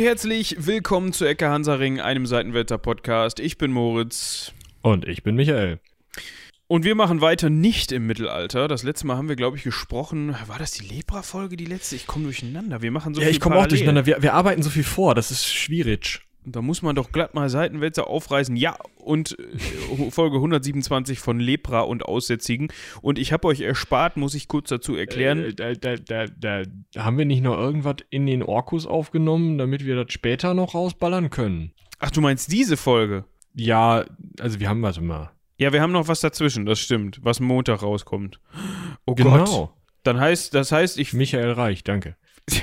[0.00, 3.38] und herzlich willkommen zu Ecke Hansaring, einem Seitenwetter-Podcast.
[3.38, 4.50] Ich bin Moritz.
[4.80, 5.78] Und ich bin Michael.
[6.68, 8.66] Und wir machen weiter nicht im Mittelalter.
[8.66, 10.34] Das letzte Mal haben wir, glaube ich, gesprochen.
[10.46, 11.96] War das die Lepra-Folge, die letzte?
[11.96, 12.80] Ich komme durcheinander.
[12.80, 14.06] Wir machen so ja, viel ich komme auch durcheinander.
[14.06, 15.14] Wir, wir arbeiten so viel vor.
[15.14, 16.20] Das ist schwierig.
[16.44, 18.56] Da muss man doch glatt mal Seitenwälzer aufreißen.
[18.56, 22.68] Ja, und äh, Folge 127 von Lepra und Aussätzigen.
[23.02, 25.44] Und ich habe euch erspart, muss ich kurz dazu erklären.
[25.44, 26.62] Äh, da, da, da, da,
[26.96, 31.30] haben wir nicht noch irgendwas in den Orkus aufgenommen, damit wir das später noch rausballern
[31.30, 31.72] können?
[31.98, 33.24] Ach, du meinst diese Folge?
[33.54, 34.04] Ja,
[34.38, 35.32] also wir haben was immer.
[35.58, 38.40] Ja, wir haben noch was dazwischen, das stimmt, was Montag rauskommt.
[39.04, 39.44] Oh genau.
[39.44, 39.70] Gott.
[40.04, 41.12] Dann heißt, das heißt, ich.
[41.12, 42.16] Michael Reich, danke.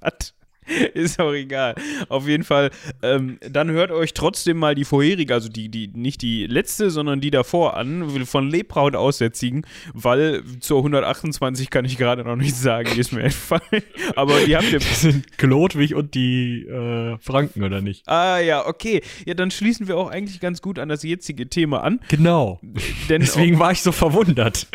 [0.00, 0.34] was?
[0.94, 1.74] ist auch egal.
[2.08, 2.70] Auf jeden Fall,
[3.02, 7.20] ähm, dann hört euch trotzdem mal die vorherige, also die, die, nicht die letzte, sondern
[7.20, 12.56] die davor an, von Lepra und Aussätzigen, weil zur 128 kann ich gerade noch nicht
[12.56, 13.82] sagen, die ist mir entfallen.
[14.16, 14.78] Aber die habt ihr.
[14.78, 18.08] Das sind Klodwig und die äh, Franken, oder nicht?
[18.08, 19.02] Ah, ja, okay.
[19.26, 22.00] Ja, dann schließen wir auch eigentlich ganz gut an das jetzige Thema an.
[22.08, 22.60] Genau.
[23.08, 24.66] Denn Deswegen war ich so verwundert.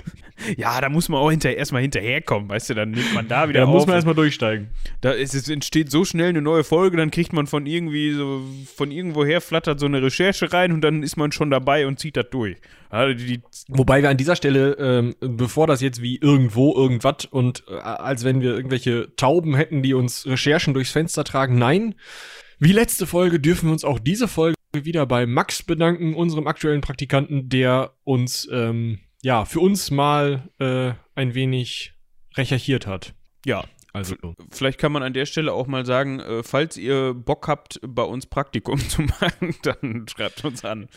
[0.57, 3.61] Ja, da muss man auch hinter, erstmal hinterherkommen, weißt du, dann nimmt man da wieder
[3.61, 4.69] ja, da muss man erstmal durchsteigen.
[5.01, 8.41] Da ist, es entsteht so schnell eine neue Folge, dann kriegt man von irgendwie so,
[8.75, 12.17] von irgendwoher flattert so eine Recherche rein und dann ist man schon dabei und zieht
[12.17, 12.57] das durch.
[12.89, 17.63] Also die, Wobei wir an dieser Stelle, ähm, bevor das jetzt wie irgendwo irgendwas und
[17.67, 21.95] äh, als wenn wir irgendwelche Tauben hätten, die uns Recherchen durchs Fenster tragen, nein.
[22.59, 26.81] Wie letzte Folge dürfen wir uns auch diese Folge wieder bei Max bedanken, unserem aktuellen
[26.81, 31.93] Praktikanten, der uns ähm, ja, für uns mal äh, ein wenig
[32.35, 33.15] recherchiert hat.
[33.45, 34.15] Ja, also
[34.49, 38.03] vielleicht kann man an der Stelle auch mal sagen, äh, falls ihr Bock habt, bei
[38.03, 40.89] uns Praktikum zu machen, dann schreibt uns an.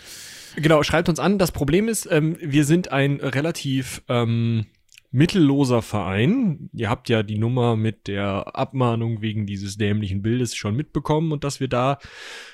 [0.56, 1.38] Genau, schreibt uns an.
[1.38, 4.66] Das Problem ist, ähm, wir sind ein relativ ähm,
[5.12, 6.68] mittelloser Verein.
[6.72, 11.44] Ihr habt ja die Nummer mit der Abmahnung wegen dieses dämlichen Bildes schon mitbekommen und
[11.44, 11.98] dass wir da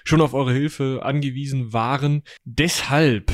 [0.05, 2.25] schon auf eure Hilfe angewiesen waren.
[2.45, 3.33] Deshalb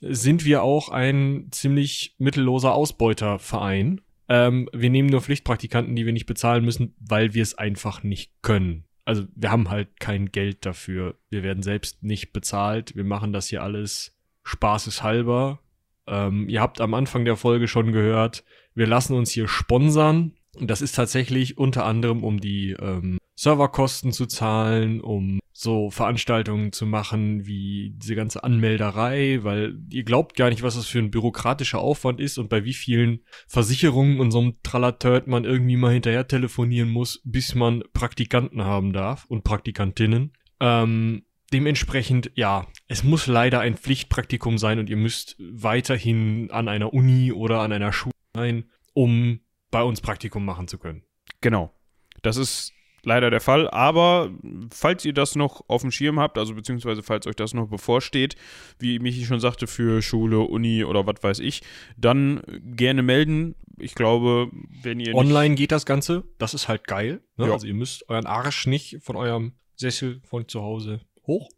[0.00, 4.00] sind wir auch ein ziemlich mittelloser Ausbeuterverein.
[4.28, 8.32] Ähm, wir nehmen nur Pflichtpraktikanten, die wir nicht bezahlen müssen, weil wir es einfach nicht
[8.42, 8.84] können.
[9.04, 11.16] Also wir haben halt kein Geld dafür.
[11.30, 12.94] Wir werden selbst nicht bezahlt.
[12.94, 14.14] Wir machen das hier alles
[14.44, 15.60] spaßeshalber.
[16.06, 18.44] Ähm, ihr habt am Anfang der Folge schon gehört,
[18.74, 20.32] wir lassen uns hier sponsern.
[20.56, 26.70] Und das ist tatsächlich unter anderem, um die ähm, Serverkosten zu zahlen, um so Veranstaltungen
[26.70, 31.10] zu machen wie diese ganze Anmelderei, weil ihr glaubt gar nicht, was das für ein
[31.10, 35.92] bürokratischer Aufwand ist und bei wie vielen Versicherungen und so einem Trallatört man irgendwie mal
[35.92, 40.32] hinterher telefonieren muss, bis man Praktikanten haben darf und Praktikantinnen.
[40.60, 46.94] Ähm, dementsprechend, ja, es muss leider ein Pflichtpraktikum sein und ihr müsst weiterhin an einer
[46.94, 49.40] Uni oder an einer Schule sein, um
[49.72, 51.02] bei uns Praktikum machen zu können.
[51.40, 51.74] Genau.
[52.22, 53.68] Das ist leider der Fall.
[53.70, 54.30] Aber
[54.72, 58.36] falls ihr das noch auf dem Schirm habt, also beziehungsweise falls euch das noch bevorsteht,
[58.78, 61.62] wie Michi schon sagte, für Schule, Uni oder was weiß ich,
[61.96, 63.54] dann gerne melden.
[63.78, 64.50] Ich glaube,
[64.82, 65.14] wenn ihr.
[65.14, 67.20] Online geht das Ganze, das ist halt geil.
[67.36, 67.46] Ne?
[67.46, 67.52] Ja.
[67.52, 71.48] Also ihr müsst euren Arsch nicht von eurem Sessel von zu Hause hoch.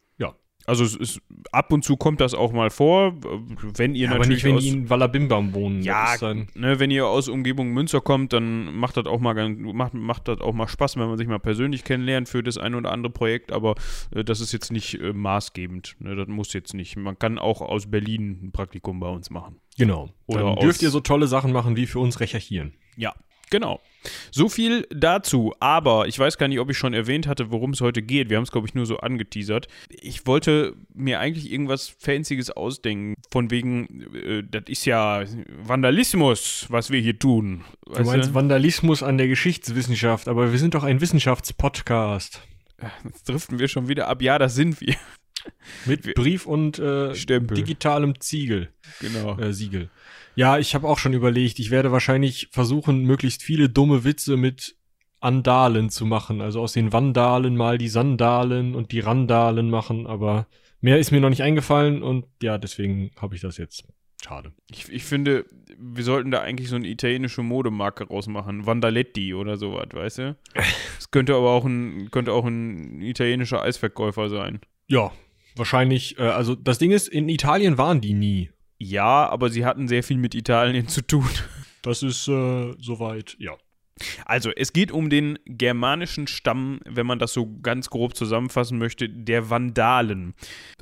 [0.67, 1.21] Also es ist,
[1.53, 3.15] ab und zu kommt das auch mal vor,
[3.77, 5.83] wenn ihr ja, natürlich aber nicht, wenn aus, in Wallabimbam wohnen.
[5.83, 6.17] Ja,
[6.55, 10.41] ne, wenn ihr aus Umgebung Münster kommt, dann macht das auch mal macht, macht das
[10.41, 13.53] auch mal Spaß, wenn man sich mal persönlich kennenlernt für das ein oder andere Projekt,
[13.53, 13.75] aber
[14.15, 15.97] äh, das ist jetzt nicht äh, maßgebend.
[15.99, 16.97] Ne, das muss jetzt nicht.
[16.97, 19.57] Man kann auch aus Berlin ein Praktikum bei uns machen.
[19.79, 20.11] Genau.
[20.27, 22.75] Oder dann dürft ihr so tolle Sachen machen wie für uns recherchieren.
[22.97, 23.15] Ja,
[23.51, 23.81] Genau.
[24.31, 25.53] So viel dazu.
[25.61, 28.31] Aber ich weiß gar nicht, ob ich schon erwähnt hatte, worum es heute geht.
[28.31, 29.67] Wir haben es, glaube ich, nur so angeteasert.
[29.89, 33.15] Ich wollte mir eigentlich irgendwas Fancyes ausdenken.
[33.31, 35.25] Von wegen, äh, das ist ja
[35.63, 37.65] Vandalismus, was wir hier tun.
[37.85, 38.35] Du meinst du?
[38.35, 42.41] Vandalismus an der Geschichtswissenschaft, aber wir sind doch ein Wissenschaftspodcast.
[43.05, 44.23] Jetzt driften wir schon wieder ab.
[44.23, 44.95] Ja, das sind wir.
[45.87, 48.69] Mit Brief und äh, digitalem Ziegel.
[49.01, 49.39] Genau.
[49.39, 49.91] Äh, Siegel.
[50.35, 54.77] Ja, ich habe auch schon überlegt, ich werde wahrscheinlich versuchen, möglichst viele dumme Witze mit
[55.21, 56.41] Andalen zu machen.
[56.41, 60.47] Also aus den Vandalen mal die Sandalen und die Randalen machen, aber
[60.81, 63.85] mehr ist mir noch nicht eingefallen und ja, deswegen habe ich das jetzt.
[64.23, 64.53] Schade.
[64.71, 65.47] Ich, ich finde,
[65.79, 68.67] wir sollten da eigentlich so eine italienische Modemarke rausmachen.
[68.67, 70.37] Vandaletti oder sowas, weißt du?
[70.99, 74.61] Es könnte aber auch ein, könnte auch ein italienischer Eisverkäufer sein.
[74.87, 75.11] Ja,
[75.57, 76.19] wahrscheinlich.
[76.19, 78.51] Äh, also das Ding ist, in Italien waren die nie.
[78.83, 81.29] Ja, aber sie hatten sehr viel mit Italien zu tun.
[81.83, 83.57] Das ist äh, soweit, ja.
[84.27, 89.09] Also, es geht um den germanischen Stamm, wenn man das so ganz grob zusammenfassen möchte,
[89.09, 90.35] der Vandalen.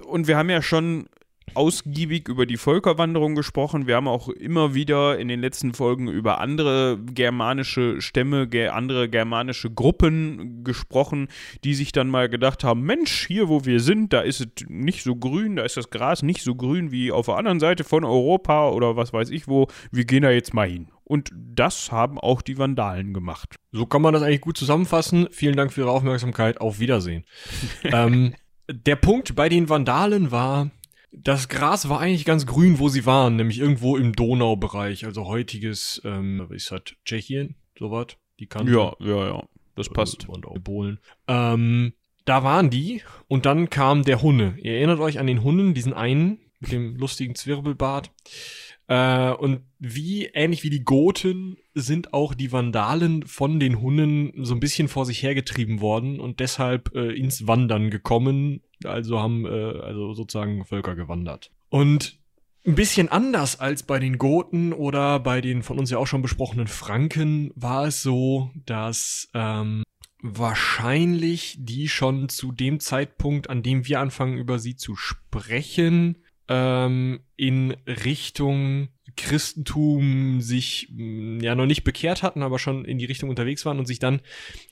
[0.04, 1.08] Und wir haben ja schon
[1.54, 3.86] ausgiebig über die Völkerwanderung gesprochen.
[3.86, 9.70] Wir haben auch immer wieder in den letzten Folgen über andere germanische Stämme, andere germanische
[9.70, 11.28] Gruppen gesprochen,
[11.64, 15.02] die sich dann mal gedacht haben, Mensch, hier wo wir sind, da ist es nicht
[15.02, 18.04] so grün, da ist das Gras nicht so grün wie auf der anderen Seite von
[18.04, 20.88] Europa oder was weiß ich wo, wir gehen da jetzt mal hin.
[21.04, 23.56] Und das haben auch die Vandalen gemacht.
[23.72, 25.28] So kann man das eigentlich gut zusammenfassen.
[25.30, 26.60] Vielen Dank für Ihre Aufmerksamkeit.
[26.60, 27.24] Auf Wiedersehen.
[27.84, 28.34] ähm,
[28.70, 30.70] der Punkt bei den Vandalen war,
[31.10, 36.00] das Gras war eigentlich ganz grün, wo sie waren, nämlich irgendwo im Donaubereich, also heutiges,
[36.04, 38.08] ähm, was ist das, Tschechien, sowas,
[38.38, 38.72] die Kante.
[38.72, 40.28] Ja, ja, ja, das passt.
[40.28, 40.98] Und auch Polen.
[41.26, 41.92] Ähm,
[42.24, 44.56] da waren die und dann kam der Hunne.
[44.58, 48.10] Ihr erinnert euch an den Hunnen, diesen einen mit dem lustigen Zwirbelbart.
[48.86, 54.54] Äh, und wie, ähnlich wie die Goten, sind auch die Vandalen von den Hunnen so
[54.54, 58.62] ein bisschen vor sich hergetrieben worden und deshalb äh, ins Wandern gekommen.
[58.84, 61.50] Also haben äh, also sozusagen Völker gewandert.
[61.68, 62.18] Und
[62.66, 66.22] ein bisschen anders als bei den Goten oder bei den von uns ja auch schon
[66.22, 69.84] besprochenen Franken war es so, dass ähm,
[70.22, 77.20] wahrscheinlich die schon zu dem Zeitpunkt, an dem wir anfangen, über sie zu sprechen, ähm,
[77.36, 83.30] in Richtung Christentum sich mm, ja noch nicht bekehrt hatten, aber schon in die Richtung
[83.30, 84.20] unterwegs waren und sich dann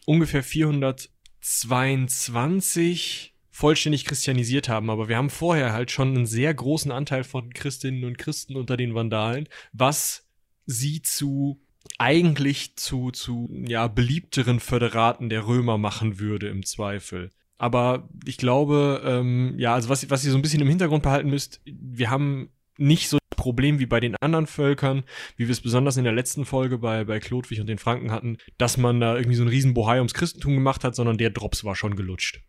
[0.05, 4.91] ungefähr 422 vollständig christianisiert haben.
[4.91, 8.77] Aber wir haben vorher halt schon einen sehr großen Anteil von Christinnen und Christen unter
[8.77, 10.29] den Vandalen, was
[10.67, 11.63] sie zu
[11.99, 17.31] eigentlich zu, zu ja, beliebteren Föderaten der Römer machen würde im Zweifel.
[17.59, 21.31] Aber ich glaube, ähm, ja, also was, was ihr so ein bisschen im Hintergrund behalten
[21.31, 25.05] müsst, wir haben nicht so Problem wie bei den anderen Völkern,
[25.37, 28.39] wie wir es besonders in der letzten Folge bei, bei Klodwig und den Franken hatten,
[28.59, 31.65] dass man da irgendwie so einen riesen Bohai ums Christentum gemacht hat, sondern der Drops
[31.65, 32.41] war schon gelutscht.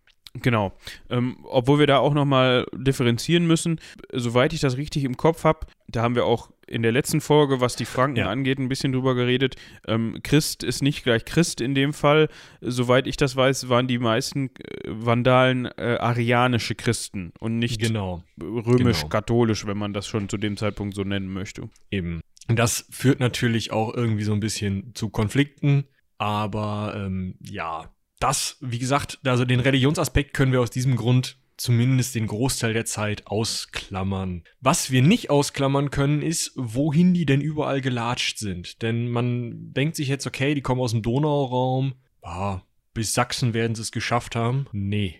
[0.42, 0.74] Genau.
[1.10, 3.80] Ähm, obwohl wir da auch nochmal differenzieren müssen,
[4.12, 7.62] soweit ich das richtig im Kopf habe, da haben wir auch in der letzten Folge,
[7.62, 8.30] was die Franken ja.
[8.30, 9.56] angeht, ein bisschen drüber geredet.
[9.88, 12.30] Ähm, Christ ist nicht gleich Christ in dem Fall.
[12.62, 18.24] Soweit ich das weiß, waren die meisten äh, Vandalen äh, arianische Christen und nicht genau.
[18.42, 19.72] römisch-katholisch, genau.
[19.72, 21.70] wenn man das schon zu dem Zeitpunkt so nennen möchte.
[21.92, 22.22] Eben.
[22.48, 25.86] Das führt natürlich auch irgendwie so ein bisschen zu Konflikten,
[26.18, 32.16] aber ähm, ja, das, wie gesagt, also den Religionsaspekt können wir aus diesem Grund zumindest
[32.16, 34.44] den Großteil der Zeit ausklammern.
[34.62, 38.82] Was wir nicht ausklammern können, ist, wohin die denn überall gelatscht sind.
[38.82, 41.96] Denn man denkt sich jetzt, okay, die kommen aus dem Donauraum.
[42.22, 42.62] Ah,
[42.94, 44.68] bis Sachsen werden sie es geschafft haben.
[44.72, 45.16] Nee.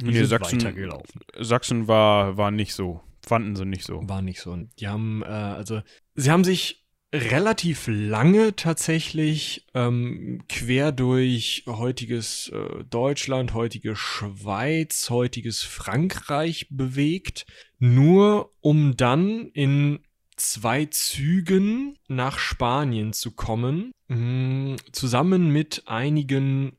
[0.00, 1.20] Die nee, Sachsen, weitergelaufen.
[1.38, 3.00] Sachsen war, war nicht so.
[3.26, 4.08] Fanden sie nicht so.
[4.08, 4.56] War nicht so.
[4.78, 5.82] Die haben, äh, also,
[6.14, 6.85] sie haben sich
[7.16, 17.46] relativ lange tatsächlich ähm, quer durch heutiges äh, Deutschland, heutige Schweiz, heutiges Frankreich bewegt,
[17.78, 20.00] nur um dann in
[20.36, 26.78] zwei Zügen nach Spanien zu kommen, mh, mm, zusammen mit einigen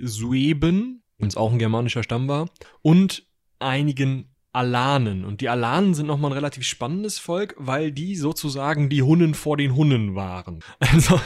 [0.00, 2.48] Sueben, uns auch ein germanischer Stamm war,
[2.82, 3.26] und
[3.58, 5.24] einigen Alanen.
[5.24, 9.56] Und die Alanen sind nochmal ein relativ spannendes Volk, weil die sozusagen die Hunnen vor
[9.56, 10.60] den Hunnen waren.
[10.80, 11.20] Also,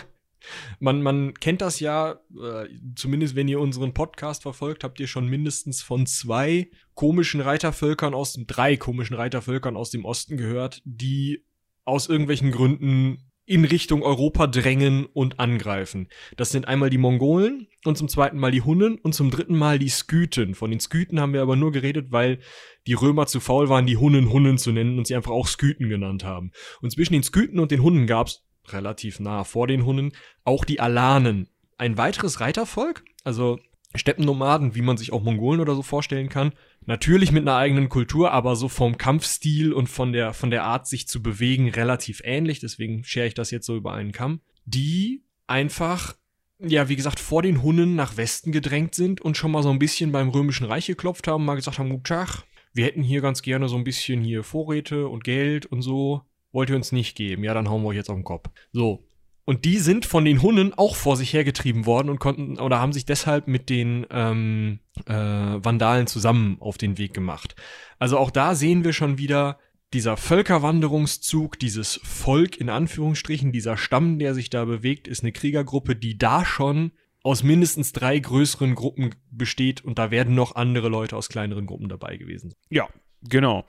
[0.81, 5.29] man, man kennt das ja, äh, zumindest wenn ihr unseren Podcast verfolgt, habt ihr schon
[5.29, 11.47] mindestens von zwei komischen Reitervölkern aus drei komischen Reitervölkern aus dem Osten gehört, die
[11.85, 16.09] aus irgendwelchen Gründen in Richtung Europa drängen und angreifen.
[16.37, 19.79] Das sind einmal die Mongolen und zum zweiten Mal die Hunnen und zum dritten Mal
[19.79, 20.55] die Skythen.
[20.55, 22.39] Von den Skythen haben wir aber nur geredet, weil
[22.87, 25.89] die Römer zu faul waren, die Hunnen Hunnen zu nennen und sie einfach auch Skythen
[25.89, 26.53] genannt haben.
[26.81, 30.13] Und zwischen den Skythen und den Hunnen gab's relativ nah vor den Hunnen
[30.45, 31.49] auch die Alanen.
[31.79, 33.59] Ein weiteres Reitervolk, also
[33.95, 36.53] Steppennomaden, wie man sich auch Mongolen oder so vorstellen kann.
[36.87, 40.87] Natürlich mit einer eigenen Kultur, aber so vom Kampfstil und von der, von der Art,
[40.87, 42.61] sich zu bewegen, relativ ähnlich.
[42.61, 44.41] Deswegen schere ich das jetzt so über einen Kamm.
[44.65, 46.15] Die einfach,
[46.59, 49.79] ja, wie gesagt, vor den Hunnen nach Westen gedrängt sind und schon mal so ein
[49.79, 53.43] bisschen beim Römischen Reich geklopft haben, mal gesagt haben, gut Tag, wir hätten hier ganz
[53.43, 56.23] gerne so ein bisschen hier Vorräte und Geld und so.
[56.53, 57.45] Wollt ihr uns nicht geben?
[57.45, 58.51] Ja, dann hauen wir euch jetzt auf den Kopf.
[58.73, 59.05] So,
[59.45, 62.93] und die sind von den Hunnen auch vor sich hergetrieben worden und konnten oder haben
[62.93, 67.57] sich deshalb mit den ähm, äh, Vandalen zusammen auf den Weg gemacht.
[67.99, 69.59] Also auch da sehen wir schon wieder
[69.93, 75.97] dieser Völkerwanderungszug, dieses Volk in Anführungsstrichen, dieser Stamm, der sich da bewegt, ist eine Kriegergruppe,
[75.97, 81.17] die da schon aus mindestens drei größeren Gruppen besteht und da werden noch andere Leute
[81.17, 82.55] aus kleineren Gruppen dabei gewesen.
[82.69, 82.89] Ja,
[83.23, 83.65] genau.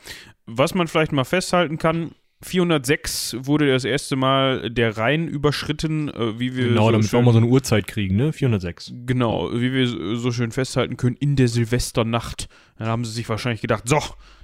[0.46, 6.40] Was man vielleicht mal festhalten kann, 406 wurde das erste Mal der Rhein überschritten, äh,
[6.40, 6.70] wie wir.
[6.70, 8.34] Genau, so damit wir auch mal so eine Uhrzeit kriegen, ne?
[8.34, 8.94] 406.
[9.06, 12.48] Genau, wie wir so schön festhalten können, in der Silvesternacht.
[12.78, 14.00] Dann haben sie sich wahrscheinlich gedacht, so,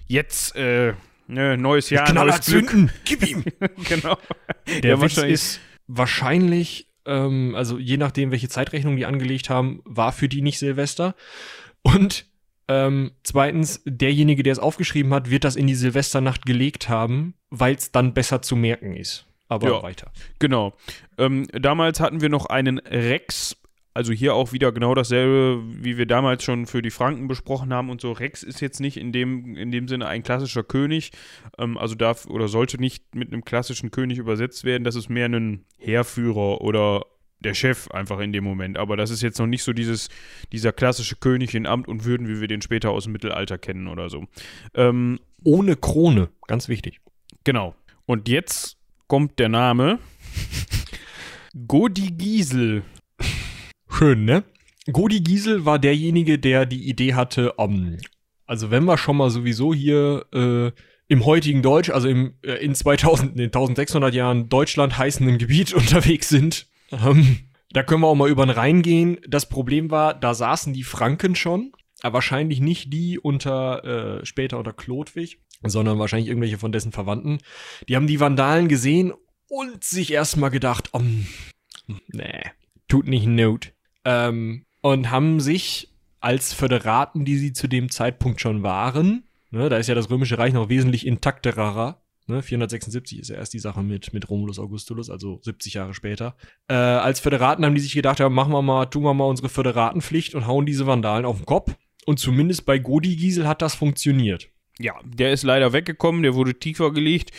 [0.07, 0.93] jetzt, äh,
[1.31, 2.69] Ne, neues Jahr, neues Glück.
[2.69, 3.43] zünden, gib ihm.
[3.87, 4.17] genau.
[4.81, 9.81] Der Ja, Witz wahrscheinlich- ist wahrscheinlich, ähm, also je nachdem, welche Zeitrechnung die angelegt haben,
[9.85, 11.13] war für die nicht Silvester.
[11.83, 12.25] Und
[12.69, 17.75] ähm, zweitens, derjenige, der es aufgeschrieben hat, wird das in die Silvesternacht gelegt haben, weil
[17.75, 19.25] es dann besser zu merken ist.
[19.47, 19.83] Aber Ja.
[19.83, 20.11] weiter.
[20.37, 20.73] Genau.
[21.17, 23.57] Ähm, damals hatten wir noch einen Rex.
[23.95, 27.89] Also hier auch wieder genau dasselbe, wie wir damals schon für die Franken besprochen haben
[27.89, 28.11] und so.
[28.11, 31.11] Rex ist jetzt nicht in dem, in dem Sinne ein klassischer König,
[31.57, 34.83] ähm, also darf oder sollte nicht mit einem klassischen König übersetzt werden.
[34.83, 37.03] Das ist mehr ein Heerführer oder
[37.39, 38.77] der Chef einfach in dem Moment.
[38.77, 40.09] Aber das ist jetzt noch nicht so dieses,
[40.51, 43.87] dieser klassische König in Amt und Würden, wie wir den später aus dem Mittelalter kennen
[43.87, 44.25] oder so.
[44.73, 46.99] Ähm, Ohne Krone, ganz wichtig.
[47.43, 47.75] Genau.
[48.05, 48.77] Und jetzt
[49.07, 49.99] kommt der Name
[51.67, 52.83] Godi Giesel.
[53.89, 54.43] Schön, ne?
[54.91, 57.97] Godi Giesel war derjenige, der die Idee hatte, um,
[58.45, 60.71] also wenn wir schon mal sowieso hier äh,
[61.07, 65.73] im heutigen Deutsch, also im, äh, in 2000, in den 1600 Jahren Deutschland heißenden Gebiet
[65.75, 69.19] unterwegs sind, ähm, da können wir auch mal über den Rhein gehen.
[69.27, 74.57] Das Problem war, da saßen die Franken schon, aber wahrscheinlich nicht die unter, äh, später
[74.57, 77.39] unter Chlodwig, sondern wahrscheinlich irgendwelche von dessen Verwandten.
[77.87, 79.13] Die haben die Vandalen gesehen
[79.47, 81.27] und sich erstmal gedacht, um,
[82.07, 82.43] nee,
[82.87, 83.73] tut nicht Not.
[84.05, 89.77] Ähm, und haben sich als Föderaten, die sie zu dem Zeitpunkt schon waren, ne, da
[89.77, 93.83] ist ja das Römische Reich noch wesentlich intakterer, ne, 476 ist ja erst die Sache
[93.83, 96.35] mit, mit Romulus Augustulus, also 70 Jahre später.
[96.67, 99.49] Äh, als Föderaten haben die sich gedacht, ja, machen wir mal, tun wir mal unsere
[99.49, 101.75] Föderatenpflicht und hauen diese Vandalen auf den Kopf.
[102.05, 104.49] Und zumindest bei Godi Giesel hat das funktioniert.
[104.81, 107.31] Ja, der ist leider weggekommen, der wurde tiefer gelegt.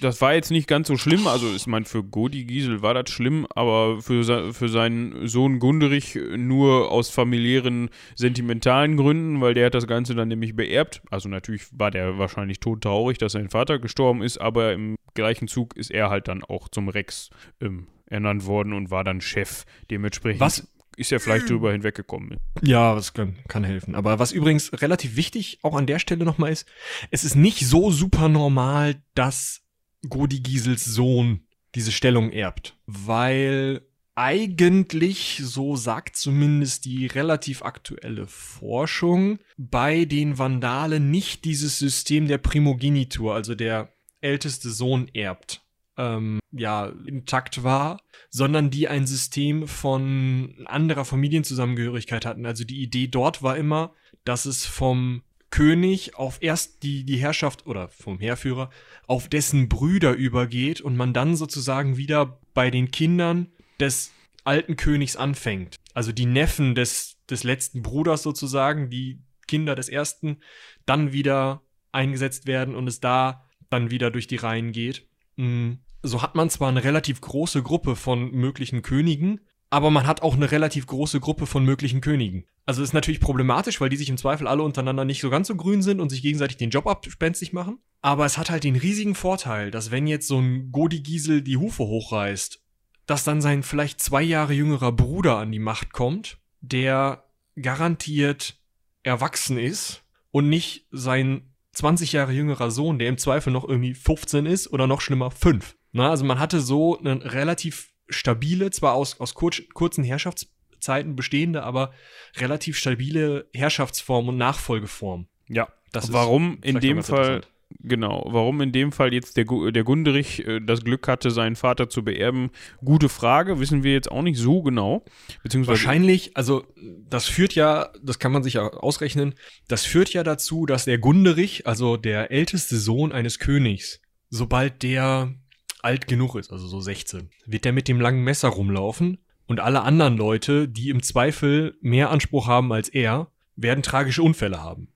[0.00, 1.28] Das war jetzt nicht ganz so schlimm.
[1.28, 6.18] Also, ich meine, für Godi Giesel war das schlimm, aber für, für seinen Sohn Gunderich
[6.36, 11.00] nur aus familiären, sentimentalen Gründen, weil der hat das Ganze dann nämlich beerbt.
[11.10, 15.76] Also, natürlich war der wahrscheinlich todtraurig, dass sein Vater gestorben ist, aber im gleichen Zug
[15.76, 17.30] ist er halt dann auch zum Rex
[17.60, 19.64] ähm, ernannt worden und war dann Chef.
[19.90, 22.38] Dementsprechend Was- ist er vielleicht drüber hinweggekommen.
[22.62, 23.94] Ja, das kann, kann helfen.
[23.94, 26.66] Aber was übrigens relativ wichtig auch an der Stelle nochmal ist,
[27.10, 29.62] es ist nicht so super normal, dass
[30.08, 32.76] Godi Giesels Sohn diese Stellung erbt.
[32.86, 33.82] Weil
[34.14, 42.38] eigentlich, so sagt zumindest die relativ aktuelle Forschung, bei den Vandalen nicht dieses System der
[42.38, 45.61] Primogenitur, also der älteste Sohn erbt,
[45.96, 52.46] ähm, ja, intakt war, sondern die ein System von anderer Familienzusammengehörigkeit hatten.
[52.46, 53.92] Also die Idee dort war immer,
[54.24, 58.70] dass es vom König auf erst die, die Herrschaft oder vom Heerführer
[59.06, 64.12] auf dessen Brüder übergeht und man dann sozusagen wieder bei den Kindern des
[64.44, 65.76] alten Königs anfängt.
[65.92, 70.38] Also die Neffen des, des letzten Bruders sozusagen, die Kinder des ersten,
[70.86, 75.06] dann wieder eingesetzt werden und es da dann wieder durch die Reihen geht.
[75.36, 79.40] Mm, So hat man zwar eine relativ große Gruppe von möglichen Königen,
[79.70, 82.44] aber man hat auch eine relativ große Gruppe von möglichen Königen.
[82.66, 85.56] Also ist natürlich problematisch, weil die sich im Zweifel alle untereinander nicht so ganz so
[85.56, 87.78] grün sind und sich gegenseitig den Job abspenstig machen.
[88.02, 91.56] Aber es hat halt den riesigen Vorteil, dass wenn jetzt so ein Godi Giesel die
[91.56, 92.62] Hufe hochreißt,
[93.06, 97.24] dass dann sein vielleicht zwei Jahre jüngerer Bruder an die Macht kommt, der
[97.56, 98.60] garantiert
[99.02, 104.46] erwachsen ist und nicht sein 20 Jahre jüngerer Sohn, der im Zweifel noch irgendwie 15
[104.46, 105.76] ist oder noch schlimmer 5.
[105.92, 111.62] Na, also man hatte so eine relativ stabile, zwar aus, aus kurz, kurzen Herrschaftszeiten bestehende,
[111.62, 111.92] aber
[112.36, 115.26] relativ stabile Herrschaftsform und Nachfolgeform.
[115.48, 117.42] Ja, Das ist warum in dem Fall,
[117.80, 121.90] genau, warum in dem Fall jetzt der, der Gunderich äh, das Glück hatte, seinen Vater
[121.90, 122.50] zu beerben,
[122.82, 125.04] gute Frage, wissen wir jetzt auch nicht so genau.
[125.42, 126.64] Beziehungsweise, Wahrscheinlich, also
[127.08, 129.34] das führt ja, das kann man sich ja ausrechnen,
[129.68, 135.34] das führt ja dazu, dass der Gunderich, also der älteste Sohn eines Königs, sobald der
[135.82, 139.82] alt genug ist, also so 16, wird der mit dem langen Messer rumlaufen und alle
[139.82, 144.88] anderen Leute, die im Zweifel mehr Anspruch haben als er, werden tragische Unfälle haben.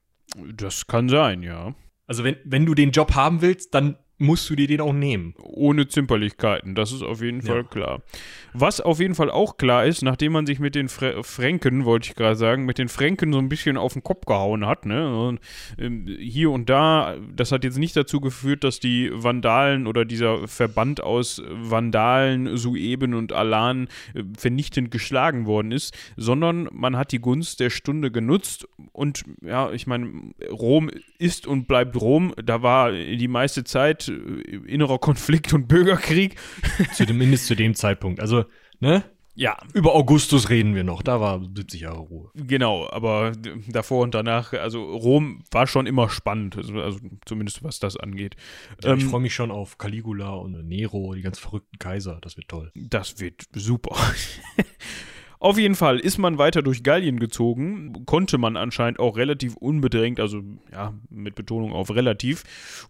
[0.54, 1.74] das kann sein, ja.
[2.06, 5.34] Also wenn, wenn du den Job haben willst, dann musst du dir den auch nehmen.
[5.42, 7.62] Ohne Zimperlichkeiten, das ist auf jeden Fall Ja.
[7.64, 8.02] klar.
[8.54, 12.08] Was auf jeden Fall auch klar ist, nachdem man sich mit den Fre Fränken, wollte
[12.08, 15.28] ich gerade sagen, mit den Fränken so ein bisschen auf den Kopf gehauen hat, ne?
[15.28, 15.40] Und,
[15.78, 20.48] ähm, hier und da, das hat jetzt nicht dazu geführt, dass die Vandalen oder dieser
[20.48, 27.18] Verband aus Vandalen, Sueben und Alan äh, vernichtend geschlagen worden ist, sondern man hat die
[27.20, 30.10] Gunst der Stunde genutzt und ja, ich meine,
[30.50, 32.32] Rom ist und bleibt Rom.
[32.42, 34.12] Da war die meiste Zeit äh,
[34.66, 36.36] innerer Konflikt und Bürgerkrieg.
[36.94, 38.20] Zumindest zu dem Zeitpunkt.
[38.20, 38.44] Also,
[38.80, 39.04] ne?
[39.38, 42.30] Ja, Über Augustus reden wir noch, da war 70 Jahre Ruhe.
[42.34, 43.32] genau, aber
[43.68, 48.34] davor und danach, also Rom war schon immer spannend, also, zumindest was das angeht.
[48.82, 52.38] Ja, ich Ähm, freue mich schon auf Caligula und Nero, die ganz verrückten Kaiser, das
[52.38, 52.70] wird toll.
[52.74, 53.94] Das wird super.
[55.38, 60.18] Auf jeden Fall ist man weiter durch Gallien gezogen, konnte man anscheinend auch relativ unbedrängt,
[60.18, 62.44] also ja, mit Betonung auf relativ,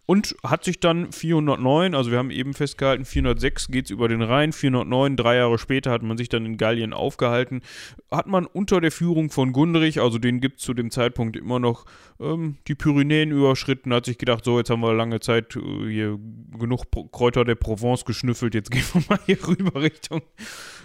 [0.07, 4.23] und hat sich dann 409, also wir haben eben festgehalten, 406 geht es über den
[4.23, 7.62] Rhein, 409, drei Jahre später hat man sich dann in Gallien aufgehalten,
[8.11, 11.59] hat man unter der Führung von Gundrich, also den gibt es zu dem Zeitpunkt immer
[11.59, 11.85] noch,
[12.21, 16.19] ähm, die Pyrenäen überschritten, hat sich gedacht, so jetzt haben wir lange Zeit äh, hier
[16.59, 20.23] genug Pro Kräuter der Provence geschnüffelt, jetzt gehen wir mal hier rüber Richtung,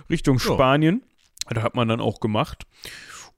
[0.10, 0.40] Richtung
[0.98, 1.11] Ja.
[1.54, 2.66] Das hat man dann auch gemacht.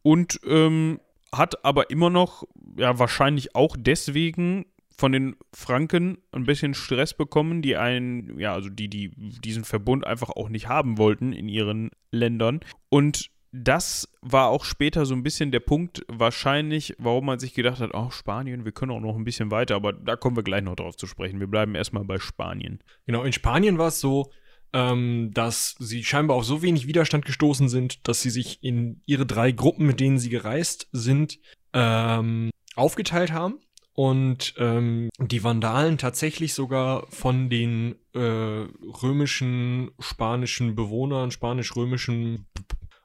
[0.02, 1.00] Und ähm,
[1.34, 2.44] hat aber immer noch,
[2.78, 4.66] ja, wahrscheinlich auch deswegen
[4.96, 10.06] von den Franken ein bisschen Stress bekommen, die einen, ja, also die, die diesen Verbund
[10.06, 12.60] einfach auch nicht haben wollten in ihren Ländern.
[12.90, 17.80] Und das war auch später so ein bisschen der Punkt, wahrscheinlich, warum man sich gedacht
[17.80, 20.64] hat, oh, Spanien, wir können auch noch ein bisschen weiter, aber da kommen wir gleich
[20.64, 21.40] noch drauf zu sprechen.
[21.40, 22.80] Wir bleiben erstmal bei Spanien.
[23.06, 24.32] Genau, in Spanien war es so,
[24.74, 29.26] ähm, dass sie scheinbar auf so wenig Widerstand gestoßen sind, dass sie sich in ihre
[29.26, 31.40] drei Gruppen, mit denen sie gereist sind,
[31.74, 33.60] ähm, aufgeteilt haben.
[33.96, 42.48] Und ähm, die Vandalen tatsächlich sogar von den äh, römischen, spanischen Bewohnern, spanisch-römischen,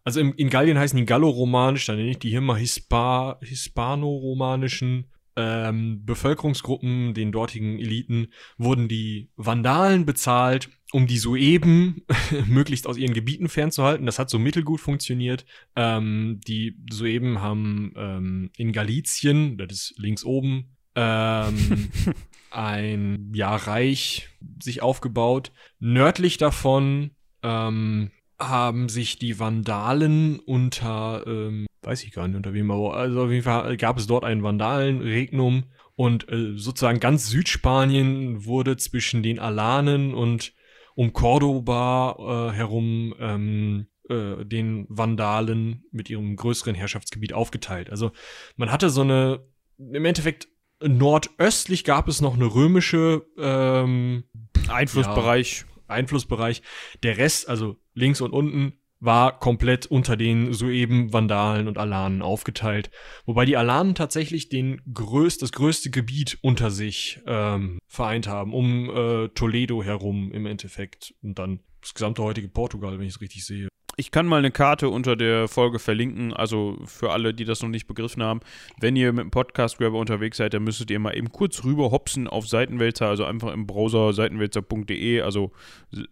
[0.05, 5.09] also im, in Gallien heißen die Gallo-Romanisch, dann nenne ich die hier mal Hispa, Hispano-romanischen
[5.39, 12.03] ähm, Bevölkerungsgruppen, den dortigen Eliten, wurden die Vandalen bezahlt, um die Sueben
[12.47, 14.05] möglichst aus ihren Gebieten fernzuhalten.
[14.05, 15.47] Das hat so mittelgut funktioniert.
[15.77, 21.91] Ähm, die Sueben haben ähm, in Galizien, das ist links oben, ähm,
[22.51, 24.29] ein ja, Reich
[24.61, 25.53] sich aufgebaut.
[25.79, 27.13] Nördlich davon
[27.45, 33.25] ähm, haben sich die Vandalen unter, ähm, weiß ich gar nicht unter wem, aber also
[33.25, 35.65] auf jeden Fall gab es dort ein Vandalenregnum
[35.97, 40.53] und äh, sozusagen ganz Südspanien wurde zwischen den Alanen und
[40.95, 47.89] um Cordoba äh, herum ähm, äh, den Vandalen mit ihrem größeren Herrschaftsgebiet aufgeteilt.
[47.89, 48.13] Also
[48.57, 49.47] man hatte so eine,
[49.79, 50.49] im Endeffekt
[50.83, 54.25] nordöstlich gab es noch eine römische ähm,
[54.69, 55.65] Einflussbereich.
[55.87, 56.61] Einflussbereich.
[57.03, 62.91] Der Rest, also links und unten, war komplett unter den soeben Vandalen und Alanen aufgeteilt.
[63.27, 68.91] Wobei die Alanen tatsächlich den größt, das größte Gebiet unter sich ähm, vereint haben, um
[68.91, 71.15] äh, Toledo herum im Endeffekt.
[71.23, 73.69] Und dann das gesamte heutige Portugal, wenn ich es richtig sehe.
[74.01, 77.69] Ich kann mal eine Karte unter der Folge verlinken, also für alle, die das noch
[77.69, 78.39] nicht begriffen haben.
[78.81, 81.91] Wenn ihr mit dem Podcast Grabber unterwegs seid, dann müsstet ihr mal eben kurz rüber
[81.91, 85.51] hopsen auf Seitenwälzer, also einfach im Browser seitenwälzer.de, also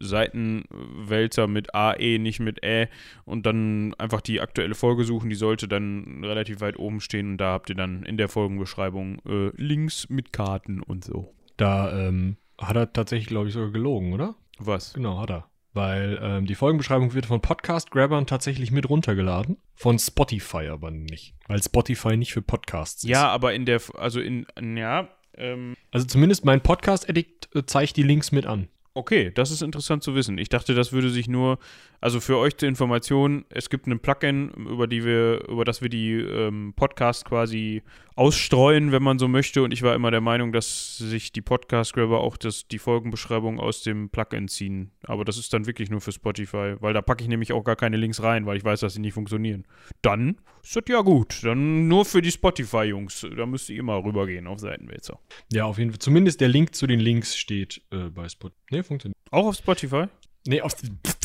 [0.01, 2.89] Seitenwälzer mit AE, nicht mit Ä
[3.25, 7.39] und dann einfach die aktuelle Folge suchen, die sollte dann relativ weit oben stehen und
[7.39, 11.33] da habt ihr dann in der Folgenbeschreibung äh, Links mit Karten und so.
[11.57, 14.35] Da ähm, hat er tatsächlich, glaube ich, sogar gelogen, oder?
[14.59, 14.95] Was?
[14.95, 15.49] Genau, hat er.
[15.77, 19.59] Weil ähm, die Folgenbeschreibung wird von Podcast-Grabbern tatsächlich mit runtergeladen.
[19.75, 21.35] Von Spotify aber nicht.
[21.49, 23.11] Weil Spotify nicht für Podcasts ist.
[23.11, 28.03] Ja, aber in der, also in, ja, ähm, Also zumindest mein Podcast-Edit äh, zeigt die
[28.03, 28.69] Links mit an.
[28.95, 30.39] Okay, das ist interessant zu wissen.
[30.39, 31.59] Ich dachte, das würde sich nur,
[32.01, 35.91] also für euch zur Information, es gibt ein Plugin, über die wir, über das wir
[35.91, 37.83] die ähm, Podcasts quasi
[38.17, 39.63] ausstreuen, wenn man so möchte.
[39.63, 43.83] Und ich war immer der Meinung, dass sich die Podcast-Grabber auch das, die Folgenbeschreibung aus
[43.83, 44.91] dem Plugin ziehen.
[45.05, 47.77] Aber das ist dann wirklich nur für Spotify, weil da packe ich nämlich auch gar
[47.77, 49.67] keine Links rein, weil ich weiß, dass sie nicht funktionieren.
[50.03, 51.45] Dann ist das ja gut.
[51.45, 53.27] Dann nur für die Spotify-Jungs.
[53.37, 55.21] Da müsst ihr mal rübergehen auf Seitenwälzer.
[55.53, 55.99] Ja, auf jeden Fall.
[55.99, 58.57] Zumindest der Link zu den Links steht äh, bei Spotify.
[58.71, 59.17] Nee, funktioniert.
[59.31, 60.07] Auch auf Spotify?
[60.47, 60.75] Nee, auf.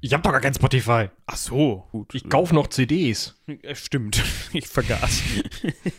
[0.00, 1.08] Ich hab doch gar kein Spotify.
[1.26, 2.14] Ach so, gut.
[2.14, 3.36] Ich kaufe noch CDs.
[3.46, 5.22] Ja, Stimmt, ich vergaß.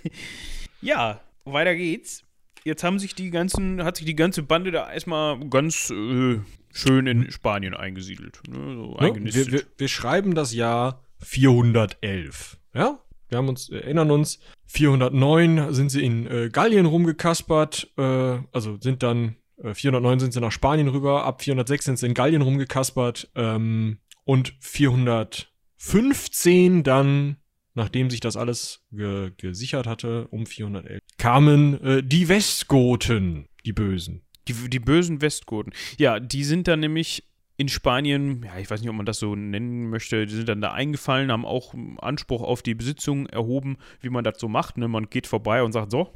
[0.81, 2.23] ja, weiter geht's.
[2.63, 6.39] Jetzt haben sich die ganzen, hat sich die ganze Bande da erstmal ganz äh,
[6.71, 8.41] schön in Spanien eingesiedelt.
[8.47, 9.47] Ne, so eingenistet.
[9.47, 12.57] Wir, wir, wir schreiben das Jahr 411.
[12.73, 12.99] Ja?
[13.29, 19.03] Wir haben uns, erinnern uns, 409 sind sie in äh, Gallien rumgekaspert, äh, also sind
[19.03, 23.29] dann, äh, 409 sind sie nach Spanien rüber, ab 406 sind sie in Gallien rumgekaspert
[23.35, 27.37] ähm, und 415 dann,
[27.73, 34.21] nachdem sich das alles ge gesichert hatte, um 411, kamen äh, die Westgoten, die Bösen.
[34.47, 35.71] Die, die bösen Westgoten.
[35.99, 39.35] Ja, die sind dann nämlich in Spanien, ja, ich weiß nicht, ob man das so
[39.35, 44.09] nennen möchte, die sind dann da eingefallen, haben auch Anspruch auf die Besitzung erhoben, wie
[44.09, 44.77] man das so macht.
[44.77, 44.87] Ne?
[44.87, 46.11] Man geht vorbei und sagt so.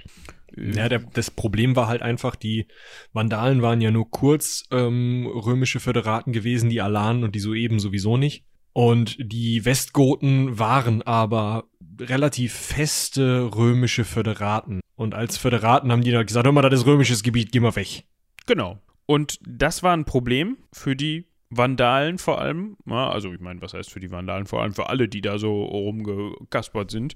[0.58, 2.68] Ja, der, das Problem war halt einfach, die
[3.14, 8.18] Vandalen waren ja nur kurz ähm, römische Föderaten gewesen, die Alanen und die Sueben sowieso
[8.18, 8.46] nicht.
[8.74, 11.66] Und die Westgoten waren aber
[12.00, 14.82] relativ feste römische Föderaten.
[14.96, 17.76] Und als Föderaten haben die dann gesagt, hör mal, das ist römisches Gebiet, geh mal
[17.76, 18.06] weg.
[18.46, 18.80] Genau.
[19.06, 22.78] Und das war ein Problem für die Vandalen vor allem.
[22.86, 24.46] Ja, also ich meine, was heißt für die Vandalen?
[24.46, 27.16] Vor allem für alle, die da so rumgekaspert sind.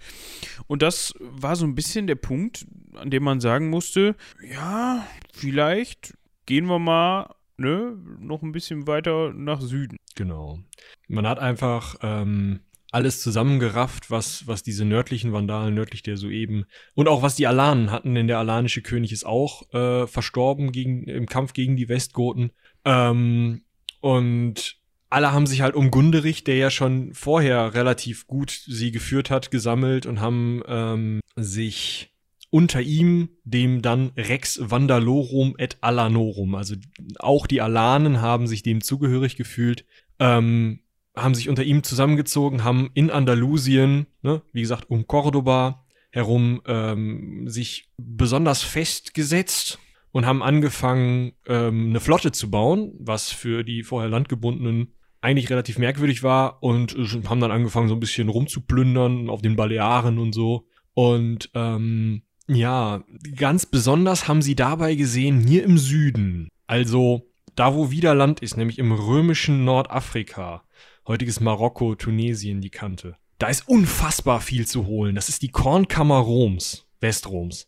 [0.68, 2.66] Und das war so ein bisschen der Punkt,
[2.96, 4.16] an dem man sagen musste,
[4.50, 6.16] ja, vielleicht
[6.46, 9.98] gehen wir mal ne, noch ein bisschen weiter nach Süden.
[10.16, 10.60] Genau.
[11.08, 12.62] Man hat einfach ähm,
[12.92, 16.66] alles zusammengerafft, was, was diese nördlichen Vandalen, nördlich der soeben,
[16.96, 21.04] und auch was die Alanen hatten, denn der alanische König ist auch äh, verstorben gegen,
[21.04, 22.52] im Kampf gegen die Westgoten.
[22.86, 23.62] Ähm,
[24.00, 29.30] und alle haben sich halt um Gunderich, der ja schon vorher relativ gut sie geführt
[29.30, 32.14] hat, gesammelt und haben ähm, sich
[32.52, 36.76] unter ihm, dem dann Rex Vandalorum et Alanorum, also
[37.20, 39.86] auch die Alanen haben sich dem zugehörig gefühlt,
[40.20, 40.80] ähm,
[41.16, 47.48] haben sich unter ihm zusammengezogen, haben in Andalusien, ne, wie gesagt, um Cordoba herum ähm,
[47.48, 49.80] sich besonders festgesetzt
[50.12, 55.78] und haben angefangen, ähm, eine Flotte zu bauen, was für die vorher Landgebundenen eigentlich relativ
[55.78, 56.96] merkwürdig war und
[57.28, 60.66] haben dann angefangen, so ein bisschen rumzuplündern auf den Balearen und so.
[60.94, 63.04] Und ähm, ja,
[63.36, 68.58] ganz besonders haben sie dabei gesehen, hier im Süden, also da wo wieder Land ist,
[68.58, 70.64] nämlich im römischen Nordafrika,
[71.06, 73.18] heutiges Marokko, Tunesien, die Kante.
[73.38, 75.16] Da ist unfassbar viel zu holen.
[75.16, 77.68] Das ist die Kornkammer Roms, Westroms.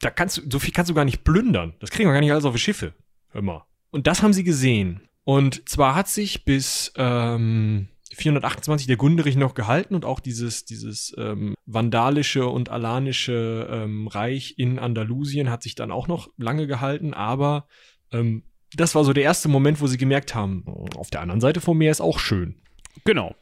[0.00, 1.74] Da kannst du, so viel kannst du gar nicht plündern.
[1.80, 2.94] Das kriegen wir gar nicht alles auf die Schiffe.
[3.32, 3.64] Mal.
[3.90, 5.02] Und das haben sie gesehen.
[5.24, 11.14] Und zwar hat sich bis ähm, 428 der Gunderich noch gehalten und auch dieses, dieses
[11.16, 17.14] ähm, vandalische und alanische ähm, Reich in Andalusien hat sich dann auch noch lange gehalten,
[17.14, 17.66] aber
[18.10, 18.42] ähm,
[18.74, 20.64] das war so der erste Moment, wo sie gemerkt haben,
[20.96, 22.56] auf der anderen Seite vom Meer ist auch schön.
[23.04, 23.34] Genau.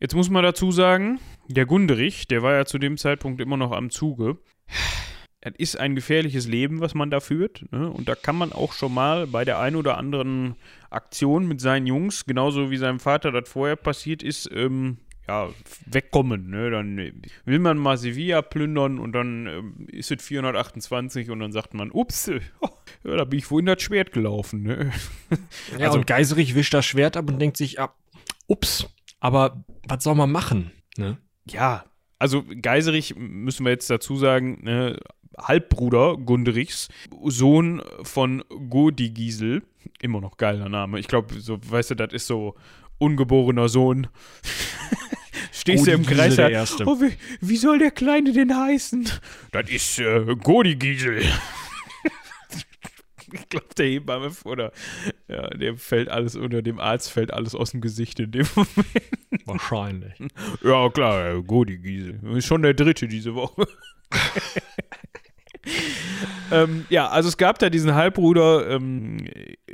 [0.00, 3.72] Jetzt muss man dazu sagen, der Gunderich, der war ja zu dem Zeitpunkt immer noch
[3.72, 4.38] am Zuge.
[5.44, 7.64] Es ist ein gefährliches Leben, was man da führt.
[7.72, 7.90] Ne?
[7.90, 10.54] Und da kann man auch schon mal bei der einen oder anderen
[10.88, 15.48] Aktion mit seinen Jungs, genauso wie seinem Vater das vorher passiert ist, ähm, ja,
[15.86, 16.48] wegkommen.
[16.48, 16.70] Ne?
[16.70, 21.74] Dann will man mal Sevilla plündern und dann ähm, ist es 428 und dann sagt
[21.74, 22.68] man, ups, oh,
[23.04, 24.62] ja, da bin ich wohin das Schwert gelaufen.
[24.62, 24.92] Ne?
[25.78, 27.92] Ja, also, und Geiserich wischt das Schwert ab und denkt sich, ah,
[28.46, 28.86] ups,
[29.18, 30.70] aber was soll man machen?
[30.96, 31.18] Ne?
[31.46, 31.84] Ja,
[32.18, 35.00] also Geiserich, müssen wir jetzt dazu sagen, ne,
[35.38, 36.88] Halbbruder Gunderichs,
[37.24, 39.62] Sohn von Godigisel,
[40.00, 40.98] immer noch geiler Name.
[40.98, 42.54] Ich glaube, so, weißt du, das ist so
[42.98, 44.08] ungeborener Sohn.
[45.52, 46.84] Stehst du im Kreis, der Erste.
[46.86, 49.08] Oh, wie, wie, soll der Kleine denn heißen?
[49.52, 51.20] Das ist äh, Godigisel.
[53.32, 54.72] ich glaube, der Hebamme oder
[55.28, 59.44] ja, dem fällt alles unter dem Arzt fällt alles aus dem Gesicht in dem Moment.
[59.44, 60.14] Wahrscheinlich.
[60.62, 62.20] Ja, klar, Godi Giesel.
[62.36, 63.66] Ist schon der dritte diese Woche.
[66.50, 69.26] Ähm, ja, also es gab da diesen Halbbruder ähm,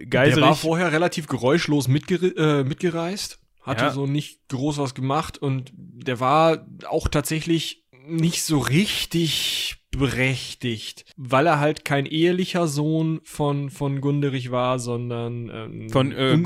[0.09, 0.35] Geiserich.
[0.37, 3.90] Der war vorher relativ geräuschlos mitgere äh, mitgereist, hatte ja.
[3.90, 11.46] so nicht groß was gemacht und der war auch tatsächlich nicht so richtig berechtigt, weil
[11.46, 16.38] er halt kein ehelicher Sohn von, von Gunderich war, sondern ähm, von äh,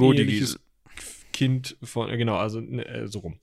[1.32, 3.38] Kind von, äh, genau, also äh, so rum.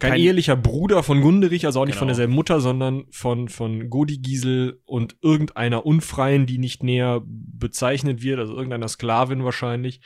[0.00, 2.00] Kein, kein, ehelicher Bruder von Gunderich, also auch nicht genau.
[2.00, 8.40] von derselben Mutter, sondern von, von Godigisel und irgendeiner Unfreien, die nicht näher bezeichnet wird,
[8.40, 10.00] also irgendeiner Sklavin wahrscheinlich.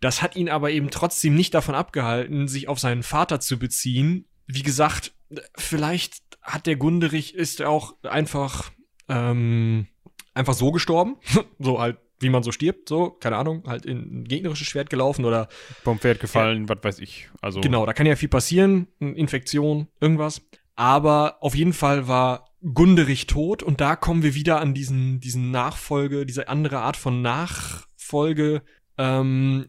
[0.00, 4.26] Das hat ihn aber eben trotzdem nicht davon abgehalten, sich auf seinen Vater zu beziehen.
[4.46, 5.14] Wie gesagt,
[5.56, 8.70] vielleicht hat der Gunderich, ist er auch einfach,
[9.08, 9.86] ähm,
[10.34, 11.16] einfach so gestorben.
[11.58, 15.24] so halt, wie man so stirbt, so, keine Ahnung, halt in ein gegnerisches Schwert gelaufen
[15.24, 15.48] oder.
[15.84, 17.28] Vom Pferd gefallen, ja, was weiß ich.
[17.40, 17.60] Also.
[17.60, 20.42] Genau, da kann ja viel passieren, Infektion, irgendwas.
[20.74, 25.50] Aber auf jeden Fall war Gunderich tot und da kommen wir wieder an diesen, diesen
[25.50, 28.62] Nachfolge, diese andere Art von Nachfolge,
[28.98, 29.66] ähm,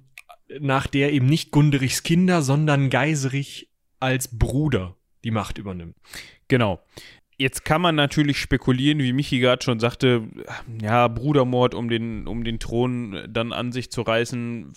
[0.59, 5.95] nach der eben nicht Gunderichs Kinder, sondern Geiserich als Bruder die Macht übernimmt.
[6.47, 6.81] Genau.
[7.43, 10.29] Jetzt kann man natürlich spekulieren, wie Michi gerade schon sagte,
[10.82, 14.71] ja, Brudermord, um den, um den Thron dann an sich zu reißen,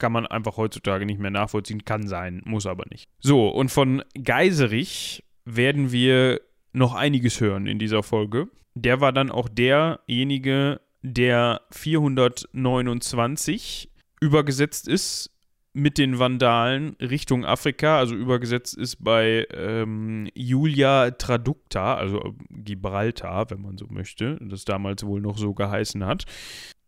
[0.00, 1.84] kann man einfach heutzutage nicht mehr nachvollziehen.
[1.84, 3.08] Kann sein, muss aber nicht.
[3.20, 6.40] So, und von Geiserich werden wir
[6.72, 8.48] noch einiges hören in dieser Folge.
[8.74, 13.88] Der war dann auch derjenige, der 429
[14.20, 15.30] übergesetzt ist
[15.74, 23.60] mit den Vandalen Richtung Afrika, also übergesetzt ist bei ähm, Julia Traducta, also Gibraltar, wenn
[23.60, 26.24] man so möchte, das damals wohl noch so geheißen hat,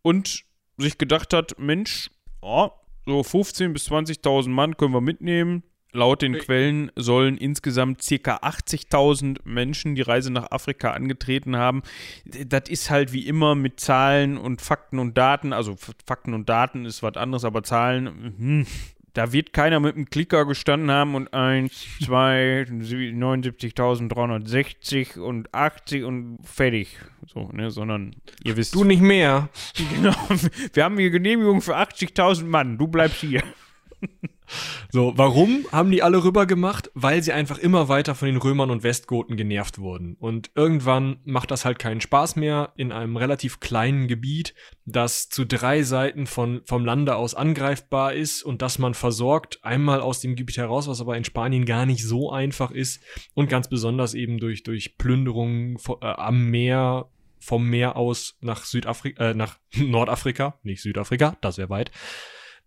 [0.01, 0.45] und
[0.77, 2.09] sich gedacht hat, Mensch,
[2.41, 2.69] oh,
[3.05, 6.37] so 15.000 bis 20.000 Mann können wir mitnehmen, Laut den.
[6.37, 11.81] Quellen sollen insgesamt circa 80.000 Menschen die Reise nach Afrika angetreten haben.
[12.25, 15.53] Das ist halt wie immer mit Zahlen und Fakten und Daten.
[15.53, 18.65] Also Fakten und Daten ist was anderes, aber Zahlen, hm,
[19.17, 21.73] da wird keiner mit einem Klicker gestanden haben und 1,
[22.05, 26.99] 2, 79.360 und 80 und fertig.
[27.25, 28.75] So, ne, sondern ihr wisst.
[28.75, 29.49] Du nicht mehr.
[29.95, 30.13] genau.
[30.71, 32.77] Wir haben hier Genehmigung für 80.000 Mann.
[32.77, 33.41] Du bleibst hier.
[34.89, 36.89] So, warum haben die alle rüber gemacht?
[36.93, 40.15] Weil sie einfach immer weiter von den Römern und Westgoten genervt wurden.
[40.19, 44.53] Und irgendwann macht das halt keinen Spaß mehr in einem relativ kleinen Gebiet,
[44.85, 49.99] das zu drei Seiten von, vom Lande aus angreifbar ist und das man versorgt, einmal
[49.99, 53.01] aus dem Gebiet heraus, was aber in Spanien gar nicht so einfach ist
[53.33, 59.31] und ganz besonders eben durch, durch Plünderungen äh, am Meer, vom Meer aus nach Südafrika,
[59.31, 61.91] äh, nach Nordafrika, nicht Südafrika, das wäre weit.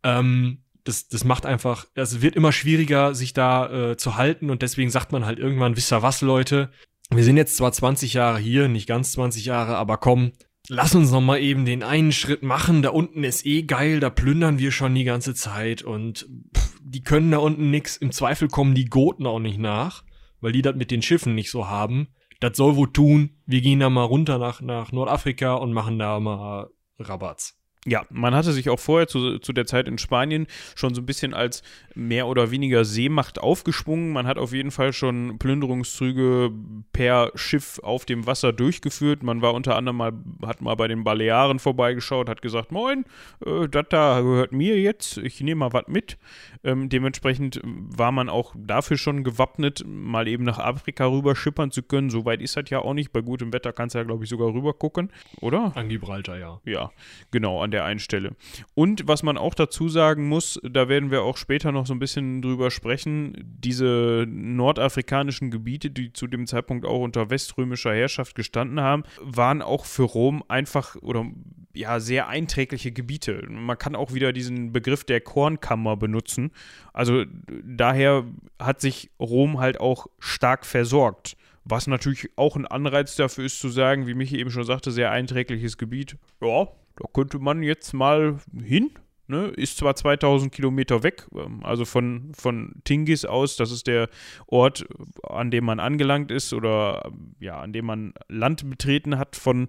[0.03, 4.51] Ähm, das, das macht einfach, also es wird immer schwieriger, sich da äh, zu halten
[4.51, 6.71] und deswegen sagt man halt irgendwann, wisst ihr was, Leute,
[7.11, 10.33] wir sind jetzt zwar 20 Jahre hier, nicht ganz 20 Jahre, aber komm,
[10.69, 14.11] lass uns noch mal eben den einen Schritt machen, da unten ist eh geil, da
[14.11, 18.49] plündern wir schon die ganze Zeit und pff, die können da unten nix, im Zweifel
[18.49, 20.05] kommen die Goten auch nicht nach,
[20.41, 22.09] weil die das mit den Schiffen nicht so haben.
[22.41, 26.19] Das soll wohl tun, wir gehen da mal runter nach, nach Nordafrika und machen da
[26.21, 27.60] mal Rabatz.
[27.87, 31.07] Ja, man hatte sich auch vorher zu, zu der Zeit in Spanien schon so ein
[31.07, 31.63] bisschen als
[31.95, 34.13] mehr oder weniger Seemacht aufgeschwungen.
[34.13, 36.51] Man hat auf jeden Fall schon Plünderungszüge
[36.93, 39.23] per Schiff auf dem Wasser durchgeführt.
[39.23, 40.13] Man war unter anderem mal,
[40.45, 43.07] hat mal bei den Balearen vorbeigeschaut, hat gesagt, moin,
[43.47, 46.19] äh, das da gehört mir jetzt, ich nehme mal was mit.
[46.63, 51.83] Ähm, dementsprechend war man auch dafür schon gewappnet, mal eben nach Afrika rüber schippern zu
[51.83, 52.11] können.
[52.11, 53.11] So weit ist das ja auch nicht.
[53.11, 55.73] Bei gutem Wetter kannst du ja, glaube ich, sogar rüber gucken, oder?
[55.75, 56.61] An Gibraltar, ja.
[56.67, 56.93] Ja,
[57.31, 58.37] genau, an der einen Stelle.
[58.75, 61.99] Und was man auch dazu sagen muss, da werden wir auch später noch so ein
[61.99, 68.81] bisschen drüber sprechen, diese nordafrikanischen Gebiete, die zu dem Zeitpunkt auch unter weströmischer Herrschaft gestanden
[68.81, 71.27] haben, waren auch für Rom einfach oder
[71.73, 73.47] ja, sehr einträgliche Gebiete.
[73.49, 76.51] Man kann auch wieder diesen Begriff der Kornkammer benutzen.
[76.93, 77.25] Also
[77.65, 78.25] daher
[78.59, 81.37] hat sich Rom halt auch stark versorgt.
[81.65, 85.11] Was natürlich auch ein Anreiz dafür ist zu sagen, wie Michi eben schon sagte, sehr
[85.11, 86.17] einträgliches Gebiet.
[86.41, 86.69] Ja,
[87.01, 88.91] da könnte man jetzt mal hin.
[89.27, 89.47] Ne?
[89.57, 94.09] Ist zwar 2000 Kilometer weg, ähm, also von, von Tingis aus, das ist der
[94.49, 94.85] Ort,
[95.23, 99.69] an dem man angelangt ist oder ähm, ja, an dem man Land betreten hat, von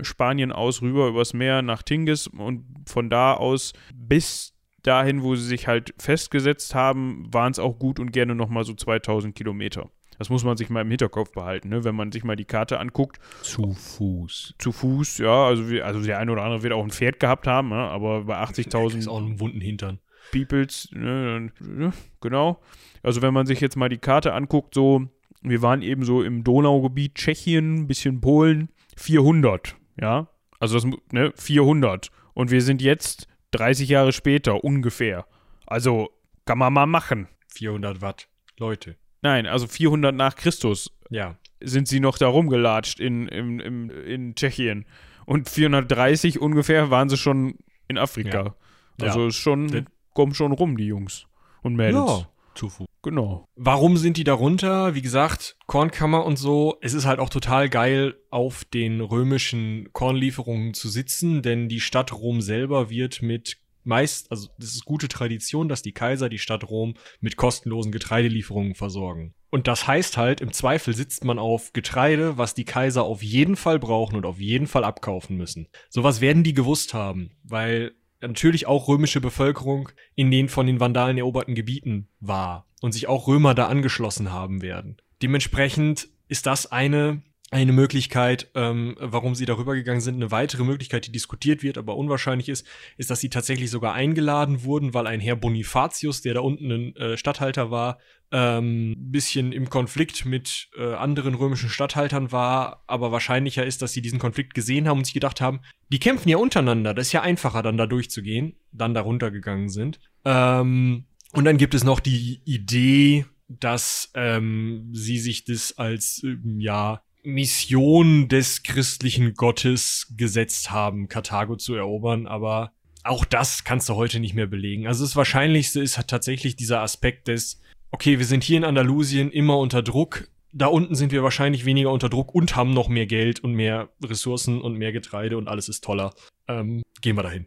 [0.00, 5.46] Spanien aus rüber übers Meer nach Tingis und von da aus bis dahin, wo sie
[5.46, 9.90] sich halt festgesetzt haben, waren es auch gut und gerne nochmal so 2000 Kilometer.
[10.22, 11.82] Das muss man sich mal im Hinterkopf behalten, ne?
[11.82, 13.18] wenn man sich mal die Karte anguckt.
[13.42, 14.54] Zu Fuß.
[14.56, 17.70] Zu Fuß, ja, also, also der eine oder andere wird auch ein Pferd gehabt haben,
[17.70, 17.74] ne?
[17.74, 19.98] aber bei Ist 80.000 auch einen wunden Hintern.
[20.30, 22.60] Peoples, ne, ne, genau.
[23.02, 25.08] Also wenn man sich jetzt mal die Karte anguckt, so,
[25.40, 30.28] wir waren eben so im Donaugebiet, Tschechien, ein bisschen Polen, 400, ja.
[30.60, 32.12] Also das, ne, 400.
[32.32, 35.26] Und wir sind jetzt 30 Jahre später ungefähr.
[35.66, 36.10] Also
[36.44, 37.26] kann man mal machen.
[37.48, 38.28] 400 Watt.
[38.56, 38.94] Leute.
[39.22, 41.36] Nein, also 400 nach Christus Ja.
[41.62, 44.84] sind sie noch da rumgelatscht in, in, in, in Tschechien.
[45.26, 47.54] Und 430 ungefähr waren sie schon
[47.88, 48.54] in Afrika.
[49.00, 49.06] Ja.
[49.06, 49.28] Also Ja.
[49.28, 51.26] ist schon, kommen schon rum, die Jungs
[51.62, 52.26] und Mädels.
[52.54, 52.86] Zu Fuß.
[53.02, 53.48] Genau.
[53.56, 54.94] Warum sind die da runter?
[54.94, 56.76] Wie gesagt, Kornkammer und so.
[56.82, 62.12] Es ist halt auch total geil, auf den römischen Kornlieferungen zu sitzen, denn die Stadt
[62.12, 66.68] Rom selber wird mit meist, also das ist gute Tradition, dass die Kaiser die Stadt
[66.68, 69.34] Rom mit kostenlosen Getreidelieferungen versorgen.
[69.50, 73.56] Und das heißt halt, im Zweifel sitzt man auf Getreide, was die Kaiser auf jeden
[73.56, 75.68] Fall brauchen und auf jeden Fall abkaufen müssen.
[75.90, 77.92] Sowas werden die gewusst haben, weil
[78.22, 83.26] natürlich auch römische Bevölkerung in den von den Vandalen eroberten Gebieten war und sich auch
[83.26, 84.96] Römer da angeschlossen haben werden.
[85.20, 90.14] Dementsprechend ist das eine eine Möglichkeit, ähm, warum sie darüber gegangen sind.
[90.14, 94.64] Eine weitere Möglichkeit, die diskutiert wird, aber unwahrscheinlich ist, ist, dass sie tatsächlich sogar eingeladen
[94.64, 97.98] wurden, weil ein Herr Bonifatius, der da unten ein äh, Statthalter war,
[98.30, 104.00] ähm, bisschen im Konflikt mit äh, anderen römischen Statthaltern war, aber wahrscheinlicher ist, dass sie
[104.00, 105.60] diesen Konflikt gesehen haben und sich gedacht haben,
[105.90, 110.00] die kämpfen ja untereinander, das ist ja einfacher, dann da durchzugehen, dann da runtergegangen sind.
[110.24, 116.58] Ähm, und dann gibt es noch die Idee, dass ähm, sie sich das als ähm,
[116.58, 122.72] ja Mission des christlichen Gottes gesetzt haben, Karthago zu erobern, aber
[123.04, 124.86] auch das kannst du heute nicht mehr belegen.
[124.86, 129.30] Also das Wahrscheinlichste ist halt tatsächlich dieser Aspekt des, okay, wir sind hier in Andalusien
[129.30, 133.06] immer unter Druck, da unten sind wir wahrscheinlich weniger unter Druck und haben noch mehr
[133.06, 136.12] Geld und mehr Ressourcen und mehr Getreide und alles ist toller.
[136.46, 137.46] Ähm, gehen wir dahin.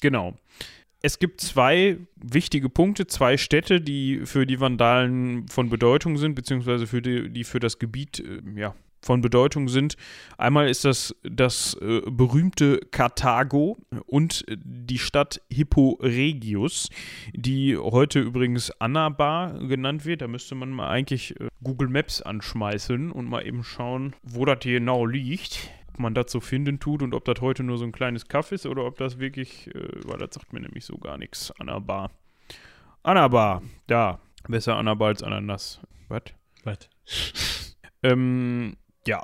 [0.00, 0.34] Genau.
[1.02, 6.86] es gibt zwei wichtige Punkte, zwei Städte, die für die Vandalen von Bedeutung sind, beziehungsweise
[6.86, 9.96] für die, die für das Gebiet äh, ja, von Bedeutung sind.
[10.38, 16.88] Einmal ist das das äh, berühmte Karthago und die Stadt Hippo Regius,
[17.32, 20.22] die heute übrigens Anabar genannt wird.
[20.22, 24.58] Da müsste man mal eigentlich äh, Google Maps anschmeißeln und mal eben schauen, wo das
[24.62, 27.84] hier genau liegt ob man das so finden tut und ob das heute nur so
[27.84, 30.96] ein kleines Kaff ist oder ob das wirklich, äh, weil das sagt mir nämlich so
[30.96, 31.52] gar nichts.
[31.58, 32.10] Anabar.
[33.02, 34.20] Anabar, da.
[34.48, 35.80] Besser Anabar als Ananas.
[36.08, 36.22] Was?
[36.64, 36.88] Was?
[38.02, 39.22] Ähm, ja.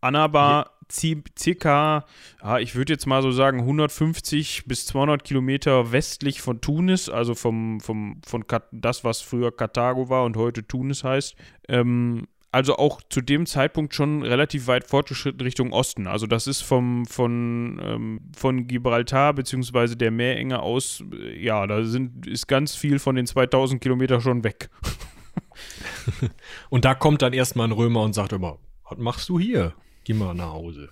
[0.00, 2.04] Anabar, zi- circa,
[2.42, 7.34] ja, ich würde jetzt mal so sagen, 150 bis 200 Kilometer westlich von Tunis, also
[7.34, 11.34] vom, vom, von Kat das, was früher Karthago war und heute Tunis heißt.
[11.68, 16.06] Ähm, also auch zu dem Zeitpunkt schon relativ weit fortgeschritten Richtung Osten.
[16.06, 21.82] Also das ist vom, von, ähm, von Gibraltar beziehungsweise der Meerenge aus, äh, ja, da
[21.84, 24.70] sind, ist ganz viel von den 2000 Kilometern schon weg.
[26.70, 28.58] Und da kommt dann erstmal ein Römer und sagt immer,
[28.88, 29.74] was machst du hier?
[30.04, 30.90] Geh mal nach Hause.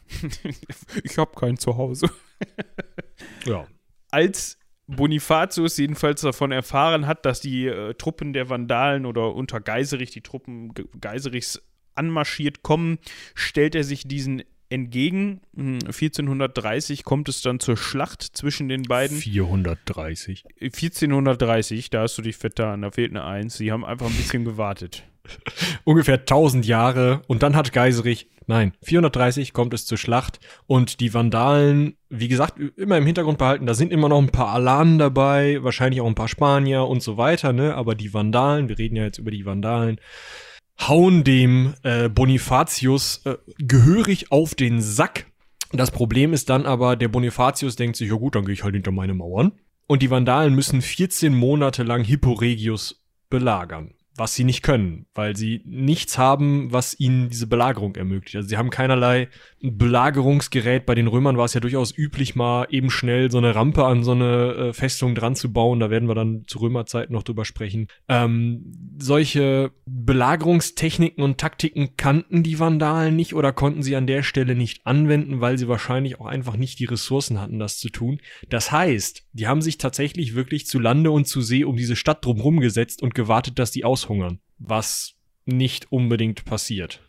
[1.05, 2.09] ich habe kein Zuhause.
[3.47, 3.67] Ja.
[4.11, 10.11] als Bonifatius jedenfalls davon erfahren hat, dass die äh, Truppen der Vandalen oder unter Geiserich,
[10.11, 11.63] die Truppen Ge- Geiserichs
[11.95, 12.99] anmarschiert kommen,
[13.35, 15.41] stellt er sich diesen entgegen.
[15.55, 19.17] Hm, 1430 kommt es dann zur Schlacht zwischen den beiden.
[19.17, 20.45] 430.
[20.61, 23.57] 1430, da hast du dich vertan, da fehlt eine Eins.
[23.57, 25.05] Sie haben einfach ein bisschen gewartet.
[25.85, 31.15] Ungefähr 1000 Jahre und dann hat Geiserich, nein, 430 kommt es zur Schlacht und die
[31.15, 35.63] Vandalen, wie gesagt, immer im Hintergrund behalten, da sind immer noch ein paar Alanen dabei,
[35.63, 39.05] wahrscheinlich auch ein paar Spanier und so weiter, ne, aber die Vandalen, wir reden ja
[39.05, 39.99] jetzt über die Vandalen,
[40.81, 45.27] hauen dem äh, Bonifatius äh, gehörig auf den Sack.
[45.73, 48.75] Das Problem ist dann aber, der Bonifatius denkt sich, ja gut, dann gehe ich halt
[48.75, 49.53] hinter meine Mauern.
[49.87, 53.95] Und die Vandalen müssen 14 Monate lang Hippo Regius belagern.
[54.17, 58.37] Was sie nicht können, weil sie nichts haben, was ihnen diese Belagerung ermöglicht.
[58.37, 59.29] Also sie haben keinerlei
[59.61, 60.87] Belagerungsgerät.
[60.87, 64.05] Bei den Römern war es ja durchaus üblich, mal eben schnell so eine Rampe an
[64.05, 65.81] so eine äh, Festung dran zu bauen.
[65.81, 67.89] Da werden wir dann zu Römerzeiten noch drüber sprechen.
[68.09, 74.55] Ähm, solche Belagerungstechniken und Taktiken kannten die Vandalen nicht oder konnten sie an der Stelle
[74.55, 78.21] nicht anwenden, weil sie wahrscheinlich auch einfach nicht die Ressourcen hatten, das zu tun.
[78.49, 82.25] Das heißt, die haben sich tatsächlich wirklich zu Lande und zu See um diese Stadt
[82.25, 84.39] drumherum gesetzt und gewartet, dass die aushungern.
[84.59, 85.15] Was
[85.47, 87.01] nicht unbedingt passiert.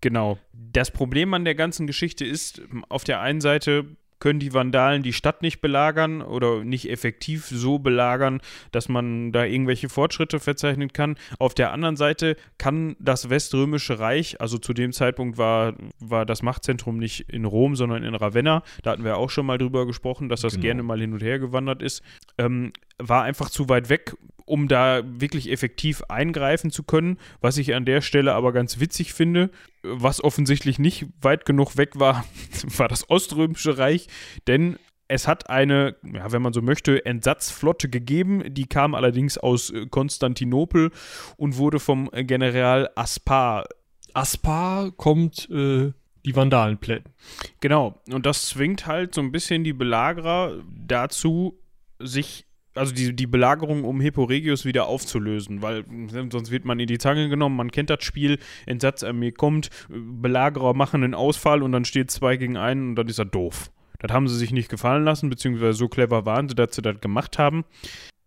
[0.00, 0.38] Genau.
[0.52, 5.14] Das Problem an der ganzen Geschichte ist, auf der einen Seite können die Vandalen die
[5.14, 11.16] Stadt nicht belagern oder nicht effektiv so belagern, dass man da irgendwelche Fortschritte verzeichnen kann.
[11.38, 16.42] Auf der anderen Seite kann das Weströmische Reich, also zu dem Zeitpunkt war, war das
[16.42, 20.28] Machtzentrum nicht in Rom, sondern in Ravenna, da hatten wir auch schon mal drüber gesprochen,
[20.28, 20.64] dass das Genau.
[20.64, 22.02] gerne mal hin und her gewandert ist,
[22.36, 24.14] ähm, war einfach zu weit weg,
[24.50, 29.12] um da wirklich effektiv eingreifen zu können, was ich an der Stelle aber ganz witzig
[29.14, 29.50] finde,
[29.82, 32.24] was offensichtlich nicht weit genug weg war,
[32.76, 34.08] war das Oströmische Reich,
[34.46, 34.76] denn
[35.08, 39.86] es hat eine, ja, wenn man so möchte, Entsatzflotte gegeben, die kam allerdings aus äh,
[39.86, 40.90] Konstantinopel
[41.36, 43.64] und wurde vom General Aspar
[44.12, 45.92] Aspar kommt äh,
[46.24, 47.12] die Vandalen plätten.
[47.60, 51.58] Genau, und das zwingt halt so ein bisschen die Belagerer dazu,
[52.00, 52.46] sich,
[52.80, 56.86] also die, die Belagerung um Hippo Regius wieder aufzulösen, weil äh, sonst wird man in
[56.86, 61.84] die Zange genommen, man kennt das Spiel, Entsatzarmee kommt, Belagerer machen einen Ausfall und dann
[61.84, 63.70] steht zwei gegen einen und dann ist er doof.
[63.98, 67.00] Das haben sie sich nicht gefallen lassen, beziehungsweise so clever waren sie, dass sie das
[67.00, 67.64] gemacht haben.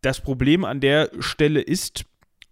[0.01, 2.05] Das Problem an der Stelle ist,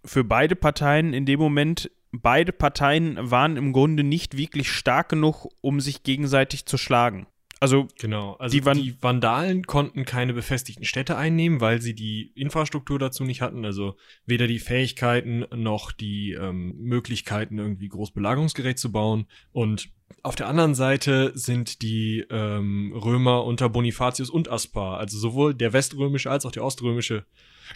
[0.04, 5.46] für beide Parteien in dem Moment, beide Parteien waren im Grunde nicht wirklich stark genug,
[5.60, 7.28] um sich gegenseitig zu schlagen.
[7.62, 12.32] Also, Genau, also Die die, Van- Vandalen konnten keine befestigten Städte einnehmen, weil sie die
[12.34, 13.96] Infrastruktur dazu nicht hatten, also
[14.26, 19.26] weder die Fähigkeiten noch die ähm, Möglichkeiten, irgendwie groß Belagerungsgerät zu bauen.
[19.52, 19.90] Und
[20.24, 25.72] auf der anderen Seite sind die ähm, Römer unter Bonifatius und Aspar, also sowohl der
[25.72, 27.24] weströmische als auch der oströmische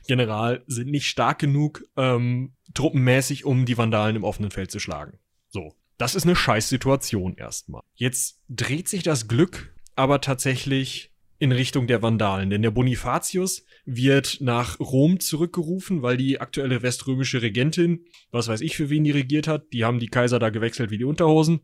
[0.06, 5.18] General, sind nicht stark genug ähm, truppenmäßig, um die Vandalen im offenen Feld zu schlagen.
[5.48, 5.74] So.
[5.98, 7.80] Das ist eine Scheißsituation erstmal.
[7.94, 14.38] Jetzt dreht sich das Glück aber tatsächlich in Richtung der Vandalen, denn der Bonifatius wird
[14.40, 19.46] nach Rom zurückgerufen, weil die aktuelle weströmische Regentin, was weiß ich für wen die regiert
[19.46, 21.60] hat, die haben die Kaiser da gewechselt wie die Unterhosen,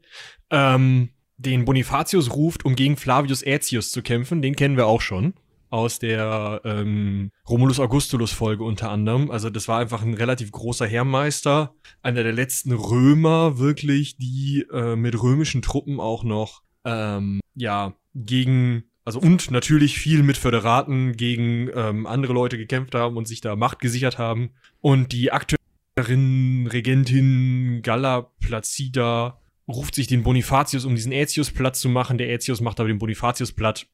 [0.51, 5.35] ähm, den Bonifatius ruft, um gegen Flavius Aetius zu kämpfen, den kennen wir auch schon
[5.71, 9.31] aus der ähm, Romulus Augustulus Folge unter anderem.
[9.31, 14.97] Also das war einfach ein relativ großer Heermeister, einer der letzten Römer wirklich, die äh,
[14.97, 21.71] mit römischen Truppen auch noch ähm, ja gegen Also und natürlich viel mit Föderaten gegen
[21.75, 24.51] ähm, andere Leute gekämpft haben und sich da Macht gesichert haben.
[24.81, 31.89] Und die Akteurin, Regentin Galla Placida ruft sich den Bonifatius, um diesen Aetius platt zu
[31.89, 32.19] machen.
[32.19, 33.87] Der Aetius macht aber den Bonifatius platt.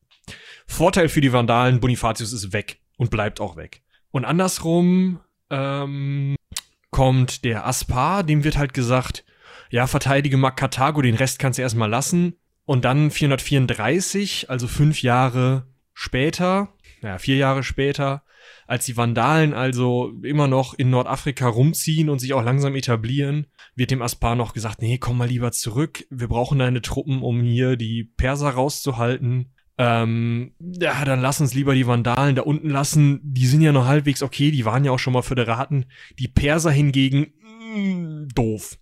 [0.66, 3.82] Vorteil für die Vandalen, Bonifatius ist weg und bleibt auch weg.
[4.10, 6.36] Und andersrum ähm,
[6.90, 9.24] kommt der Aspar, dem wird halt gesagt,
[9.70, 12.34] ja, verteidige mal Karthago, den Rest kannst du erstmal lassen.
[12.68, 16.68] Und dann 434, also fünf Jahre später,
[17.00, 18.24] ja, vier Jahre später,
[18.66, 23.90] als die Vandalen also immer noch in Nordafrika rumziehen und sich auch langsam etablieren, wird
[23.90, 27.76] dem Aspar noch gesagt, nee, komm mal lieber zurück, wir brauchen deine Truppen, um hier
[27.76, 29.50] die Perser rauszuhalten.
[29.78, 33.20] Ähm, ja, dann lass uns lieber die Vandalen da unten lassen.
[33.22, 35.86] Die sind ja noch halbwegs okay, die waren ja auch schon mal Föderaten.
[36.18, 37.32] Die Perser hingegen,
[37.74, 38.76] mh, mm, doof.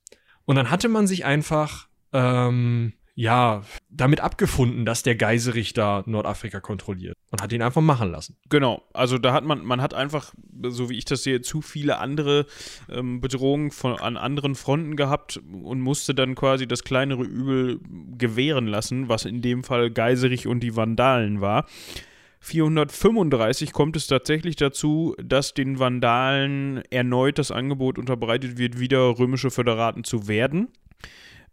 [0.44, 6.60] Und dann hatte man sich einfach ähm, ja, damit abgefunden, dass der Geiserich da Nordafrika
[6.60, 8.36] kontrolliert und hat ihn einfach machen lassen.
[8.50, 11.98] Genau, also da hat man, man hat einfach, so wie ich das sehe, zu viele
[11.98, 12.44] andere
[12.90, 17.80] ähm, Bedrohungen von, an anderen Fronten gehabt und musste dann quasi das kleinere Übel
[18.18, 21.66] gewähren lassen, was in dem Fall Geiserich und die Vandalen war.
[22.40, 29.50] 435 kommt es tatsächlich dazu, dass den Vandalen erneut das Angebot unterbreitet wird, wieder römische
[29.50, 30.68] Föderaten zu werden.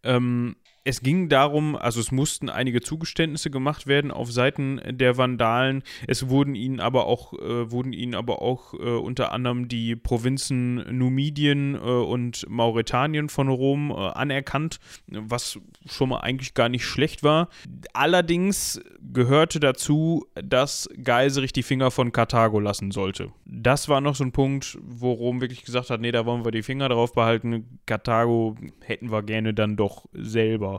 [0.03, 5.83] Ähm, es ging darum, also es mussten einige Zugeständnisse gemacht werden auf Seiten der Vandalen.
[6.07, 10.75] Es wurden ihnen aber auch, äh, wurden ihnen aber auch äh, unter anderem die Provinzen
[10.97, 17.23] Numidien äh, und Mauretanien von Rom äh, anerkannt, was schon mal eigentlich gar nicht schlecht
[17.23, 17.47] war.
[17.93, 18.81] Allerdings
[19.13, 23.31] gehörte dazu, dass Geiserich die Finger von Karthago lassen sollte.
[23.45, 26.51] Das war noch so ein Punkt, wo Rom wirklich gesagt hat, nee, da wollen wir
[26.51, 27.79] die Finger drauf behalten.
[27.85, 30.72] Karthago hätten wir gerne dann doch selber.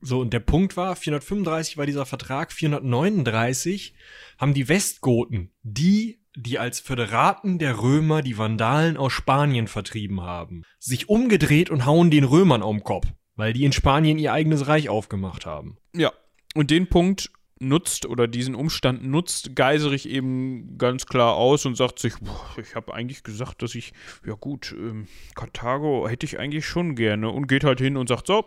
[0.00, 3.94] So, und der Punkt war, 435 war dieser Vertrag, 439
[4.36, 10.64] haben die Westgoten, die, die als Föderaten der Römer die Vandalen aus Spanien vertrieben haben,
[10.80, 13.06] sich umgedreht und hauen den Römern um Kopf,
[13.36, 15.76] weil die in Spanien ihr eigenes Reich aufgemacht haben.
[15.94, 16.12] Ja,
[16.54, 17.30] und den Punkt
[17.62, 22.74] nutzt oder diesen Umstand nutzt Geiserich eben ganz klar aus und sagt sich, boah, ich
[22.74, 23.92] habe eigentlich gesagt, dass ich,
[24.26, 25.06] ja gut, ähm,
[25.36, 28.44] Karthago hätte ich eigentlich schon gerne und geht halt hin und sagt, so,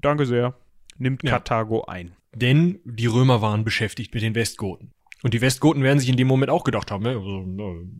[0.00, 0.54] Danke sehr.
[0.98, 1.30] Nimmt ja.
[1.30, 2.16] Karthago ein.
[2.34, 4.92] Denn die Römer waren beschäftigt mit den Westgoten.
[5.22, 7.44] Und die Westgoten werden sich in dem Moment auch gedacht haben, also,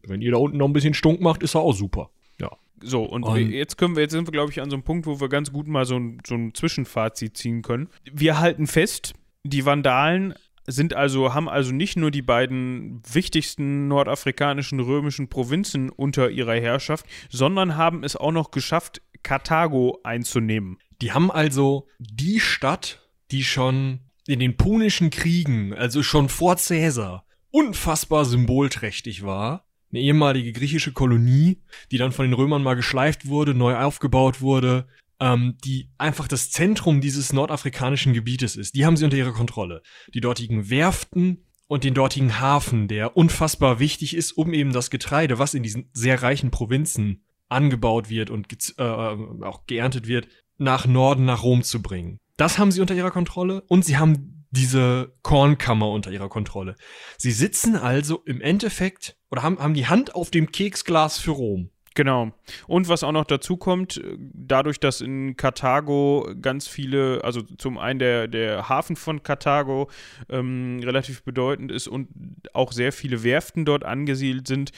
[0.07, 2.11] wenn ihr da unten noch ein bisschen Stunk macht, ist er auch super.
[2.41, 2.51] Ja.
[2.83, 5.07] So, und, und jetzt können wir, jetzt sind wir, glaube ich, an so einem Punkt,
[5.07, 7.89] wo wir ganz gut mal so ein, so ein Zwischenfazit ziehen können.
[8.13, 10.35] Wir halten fest, die Vandalen
[10.67, 17.07] sind also, haben also nicht nur die beiden wichtigsten nordafrikanischen römischen Provinzen unter ihrer Herrschaft,
[17.31, 20.79] sondern haben es auch noch geschafft, Karthago einzunehmen.
[21.01, 27.27] Die haben also die Stadt, die schon in den Punischen Kriegen, also schon vor Cäsar,
[27.51, 33.55] unfassbar symbolträchtig war, eine ehemalige griechische Kolonie, die dann von den Römern mal geschleift wurde,
[33.55, 34.89] neu aufgebaut wurde,
[35.21, 38.75] ähm, die einfach das Zentrum dieses nordafrikanischen Gebietes ist.
[38.75, 39.83] Die haben sie unter ihrer Kontrolle.
[40.13, 45.39] Die dortigen Werften und den dortigen Hafen, der unfassbar wichtig ist, um eben das Getreide,
[45.39, 48.47] was in diesen sehr reichen Provinzen angebaut wird und
[48.79, 50.29] äh, auch geerntet wird,
[50.59, 52.19] nach Norden, nach Rom zu bringen.
[52.37, 56.77] Das haben sie unter ihrer Kontrolle und sie haben diese Kornkammer unter ihrer Kontrolle.
[57.19, 61.71] Sie sitzen also im Endeffekt oder haben, haben die Hand auf dem Keksglas für Rom.
[61.97, 62.31] Genau.
[62.67, 67.99] Und was auch noch dazu kommt, dadurch, dass in Karthago ganz viele, also zum einen
[67.99, 69.89] der, der Hafen von Karthago
[70.29, 72.09] ähm, relativ bedeutend ist und
[72.53, 74.73] auch sehr viele Werften dort angesiedelt sind,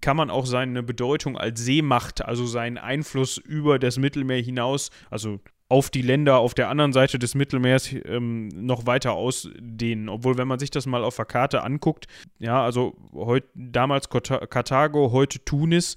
[0.00, 5.38] kann man auch seine Bedeutung als Seemacht, also seinen Einfluss über das Mittelmeer hinaus, also
[5.68, 10.08] auf die Länder auf der anderen Seite des Mittelmeers ähm, noch weiter ausdehnen.
[10.08, 12.06] Obwohl, wenn man sich das mal auf der Karte anguckt,
[12.38, 15.96] ja, also heut, damals Karthago, heute Tunis,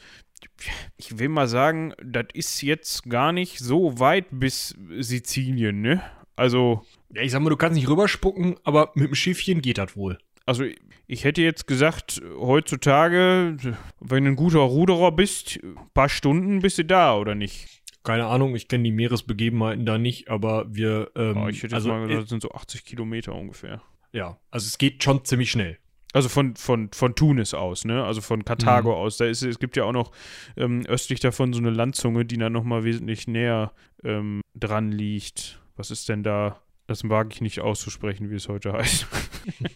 [0.98, 6.02] ich will mal sagen, das ist jetzt gar nicht so weit bis Sizilien, ne?
[6.36, 6.84] Also.
[7.14, 10.18] Ja, ich sag mal, du kannst nicht rüberspucken, aber mit dem Schiffchen geht das wohl.
[10.46, 10.66] Also,
[11.08, 13.58] ich hätte jetzt gesagt, heutzutage,
[14.00, 17.82] wenn du ein guter Ruderer bist, ein paar Stunden bist du da, oder nicht?
[18.04, 21.12] Keine Ahnung, ich kenne die Meeresbegebenheiten da nicht, aber wir.
[21.16, 23.82] Ähm, oh, ich hätte also, mal gesagt, das sind so 80 Kilometer ungefähr.
[24.14, 25.78] Ja, also es geht schon ziemlich schnell.
[26.18, 28.04] Also von, von, von Tunis aus, ne?
[28.04, 28.96] Also von Karthago mhm.
[28.96, 29.18] aus.
[29.18, 30.12] Da ist, es gibt ja auch noch
[30.56, 33.72] ähm, östlich davon so eine Landzunge, die dann nochmal wesentlich näher
[34.04, 35.60] ähm, dran liegt.
[35.76, 36.60] Was ist denn da?
[36.88, 39.06] Das wage ich nicht auszusprechen, wie es heute heißt.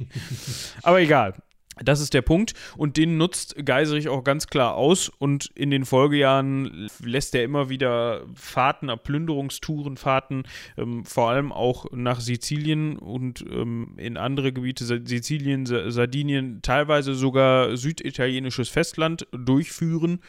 [0.82, 1.36] Aber egal.
[1.84, 5.86] Das ist der Punkt und den nutzt Geiserich auch ganz klar aus und in den
[5.86, 10.44] Folgejahren lässt er immer wieder Fahrten, Plünderungstourenfahrten,
[10.78, 17.76] ähm, vor allem auch nach Sizilien und ähm, in andere Gebiete, Sizilien, Sardinien, teilweise sogar
[17.78, 20.20] süditalienisches Festland durchführen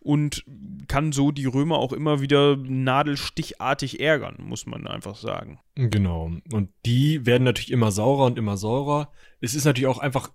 [0.00, 0.44] und
[0.88, 5.60] kann so die Römer auch immer wieder nadelstichartig ärgern, muss man einfach sagen.
[5.74, 6.32] Genau.
[6.52, 9.12] Und die werden natürlich immer saurer und immer saurer.
[9.40, 10.30] Es ist natürlich auch einfach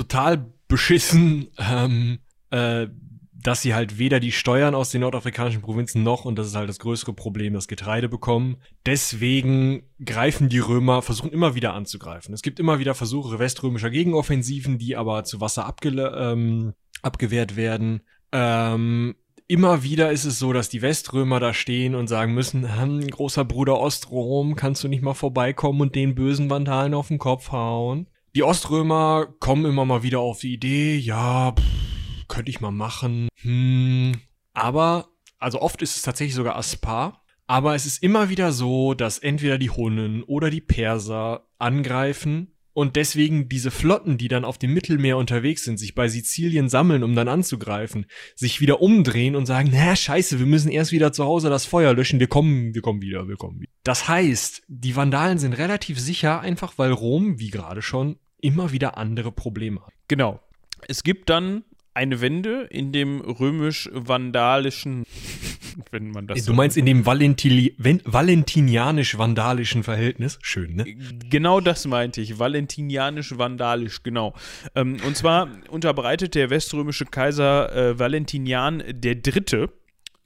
[0.00, 2.20] total beschissen, ähm,
[2.50, 2.86] äh,
[3.32, 6.68] dass sie halt weder die Steuern aus den nordafrikanischen Provinzen noch, und das ist halt
[6.68, 8.56] das größere Problem, das Getreide bekommen.
[8.86, 12.34] Deswegen greifen die Römer, versuchen immer wieder anzugreifen.
[12.34, 18.02] Es gibt immer wieder Versuche weströmischer Gegenoffensiven, die aber zu Wasser abge ähm, abgewehrt werden.
[18.32, 19.14] Ähm,
[19.48, 23.44] immer wieder ist es so, dass die Weströmer da stehen und sagen müssen, hm, großer
[23.44, 28.06] Bruder Ostrom, kannst du nicht mal vorbeikommen und den bösen Vandalen auf den Kopf hauen?
[28.36, 33.28] Die Oströmer kommen immer mal wieder auf die Idee, ja, pff, könnte ich mal machen.
[33.42, 34.20] Hm.
[34.52, 35.08] Aber,
[35.38, 37.24] also oft ist es tatsächlich sogar Aspar.
[37.48, 42.96] Aber es ist immer wieder so, dass entweder die Hunnen oder die Perser angreifen und
[42.96, 47.14] deswegen diese Flotten, die dann auf dem Mittelmeer unterwegs sind, sich bei Sizilien sammeln, um
[47.14, 51.50] dann anzugreifen, sich wieder umdrehen und sagen, na scheiße, wir müssen erst wieder zu Hause
[51.50, 53.70] das Feuer löschen, wir kommen, wir kommen wieder, wir kommen wieder.
[53.84, 58.96] Das heißt, die Vandalen sind relativ sicher, einfach weil Rom, wie gerade schon, immer wieder
[58.96, 59.92] andere Probleme hat.
[60.08, 60.40] Genau.
[60.88, 61.64] Es gibt dann
[62.00, 65.04] eine Wende in dem römisch-vandalischen,
[65.90, 66.46] wenn man das.
[66.46, 70.38] Du meinst in dem Valentili valentinianisch-vandalischen Verhältnis?
[70.40, 70.86] Schön, ne?
[71.28, 72.38] Genau das meinte ich.
[72.38, 74.34] Valentinianisch-vandalisch, genau.
[74.74, 79.68] Ähm, und zwar unterbreitet der weströmische Kaiser äh, Valentinian III.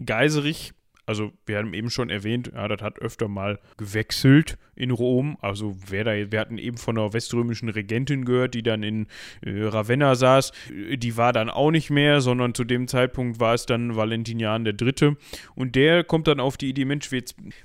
[0.05, 0.75] Geiserich
[1.07, 5.37] also wir haben eben schon erwähnt, ja, das hat öfter mal gewechselt in Rom.
[5.41, 9.07] Also wer da, wir hatten eben von einer weströmischen Regentin gehört, die dann in
[9.43, 10.53] äh, Ravenna saß.
[10.97, 14.73] Die war dann auch nicht mehr, sondern zu dem Zeitpunkt war es dann Valentinian der
[14.73, 15.17] Dritte.
[15.55, 17.11] Und der kommt dann auf die Idee, Mensch,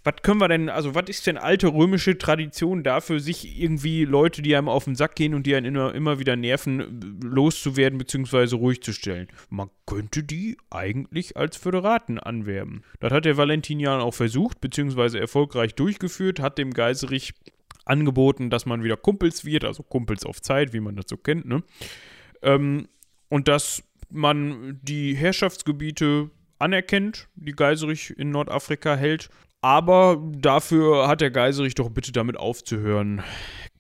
[0.04, 4.42] was können wir denn, also was ist denn alte römische Tradition dafür, sich irgendwie Leute,
[4.42, 8.56] die einem auf den Sack gehen und die einen immer, immer wieder nerven, loszuwerden bzw.
[8.56, 9.28] ruhig zu stellen?
[9.50, 12.84] Man könnte die eigentlich als Föderaten anwerben.
[13.00, 17.34] Das hat der Valentinian auch versucht, beziehungsweise erfolgreich durchgeführt, hat dem Geiserich
[17.86, 21.46] angeboten, dass man wieder Kumpels wird, also Kumpels auf Zeit, wie man das so kennt,
[21.46, 21.64] ne?
[22.42, 22.88] Ähm,
[23.30, 29.30] und dass man die Herrschaftsgebiete anerkennt, die Geiserich in Nordafrika hält.
[29.62, 33.22] Aber dafür hat der Geiserich doch bitte damit aufzuhören,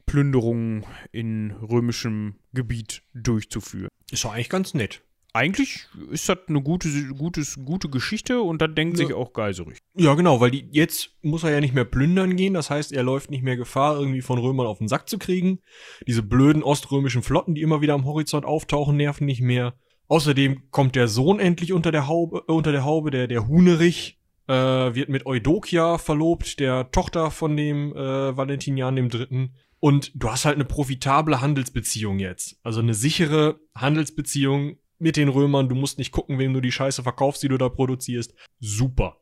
[0.05, 3.89] Plünderungen in römischem Gebiet durchzuführen.
[4.11, 5.01] Ist doch eigentlich ganz nett
[5.33, 9.05] eigentlich ist das eine gute, gutes, gute Geschichte und dann denkt ja.
[9.05, 9.77] sich auch Geiserich.
[9.95, 12.55] Ja, genau, weil die, jetzt muss er ja nicht mehr plündern gehen.
[12.55, 15.59] Das heißt, er läuft nicht mehr Gefahr, irgendwie von Römern auf den Sack zu kriegen.
[16.07, 19.75] Diese blöden oströmischen Flotten, die immer wieder am Horizont auftauchen, nerven nicht mehr.
[20.07, 24.19] Außerdem kommt der Sohn endlich unter der Haube, äh, unter der Haube, der, der Hunerich,
[24.47, 29.53] äh, wird mit Eudokia verlobt, der Tochter von dem äh, Valentinian dem Dritten.
[29.79, 32.59] Und du hast halt eine profitable Handelsbeziehung jetzt.
[32.63, 37.03] Also eine sichere Handelsbeziehung mit den Römern, du musst nicht gucken, wem du die Scheiße
[37.03, 38.33] verkaufst, die du da produzierst.
[38.59, 39.17] Super.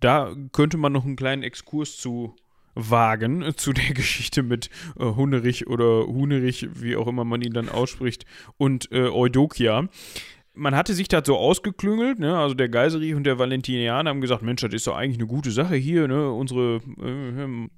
[0.00, 2.36] Da könnte man noch einen kleinen Exkurs zu
[2.74, 7.52] wagen, äh, zu der Geschichte mit äh, Hunerich oder Hunerich, wie auch immer man ihn
[7.52, 8.24] dann ausspricht,
[8.56, 9.88] und äh, Eudokia
[10.52, 12.36] man hatte sich da so ausgeklüngelt, ne?
[12.36, 15.52] also der Geiserich und der Valentinianer haben gesagt, Mensch, das ist doch eigentlich eine gute
[15.52, 16.30] Sache hier, ne?
[16.30, 17.68] unsere äh,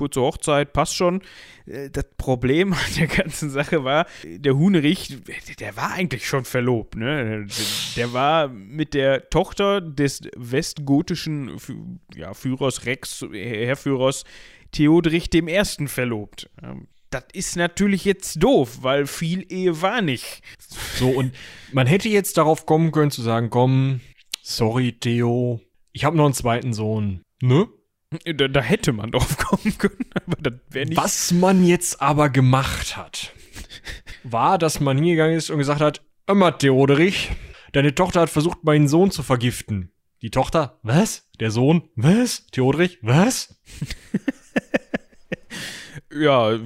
[0.00, 1.20] kurze Hochzeit, passt schon.
[1.66, 5.18] Äh, das Problem an der ganzen Sache war, der Hunerich,
[5.58, 7.46] der war eigentlich schon verlobt, ne?
[7.96, 11.60] Der war mit der Tochter des westgotischen
[12.14, 14.24] ja, Führers Rex, Herrführers
[14.72, 15.86] Theodrich I.
[15.86, 16.48] verlobt.
[16.62, 20.42] Ähm, das ist natürlich jetzt doof, weil viel Ehe war nicht.
[20.94, 21.34] So, und
[21.72, 24.00] man hätte jetzt darauf kommen können zu sagen, komm,
[24.42, 25.60] sorry, Theo,
[25.92, 27.22] ich habe noch einen zweiten Sohn.
[27.42, 27.66] Ne?
[28.24, 30.96] Da, da, hätte man drauf kommen können, aber das wäre nicht.
[30.96, 33.32] Was man jetzt aber gemacht hat,
[34.24, 37.30] war, dass man hingegangen ist und gesagt hat: Immer, Theoderich,
[37.70, 39.92] deine Tochter hat versucht, meinen Sohn zu vergiften.
[40.22, 41.30] Die Tochter, was?
[41.38, 42.46] Der Sohn, was?
[42.48, 43.60] Theoderich, was?
[46.12, 46.58] ja,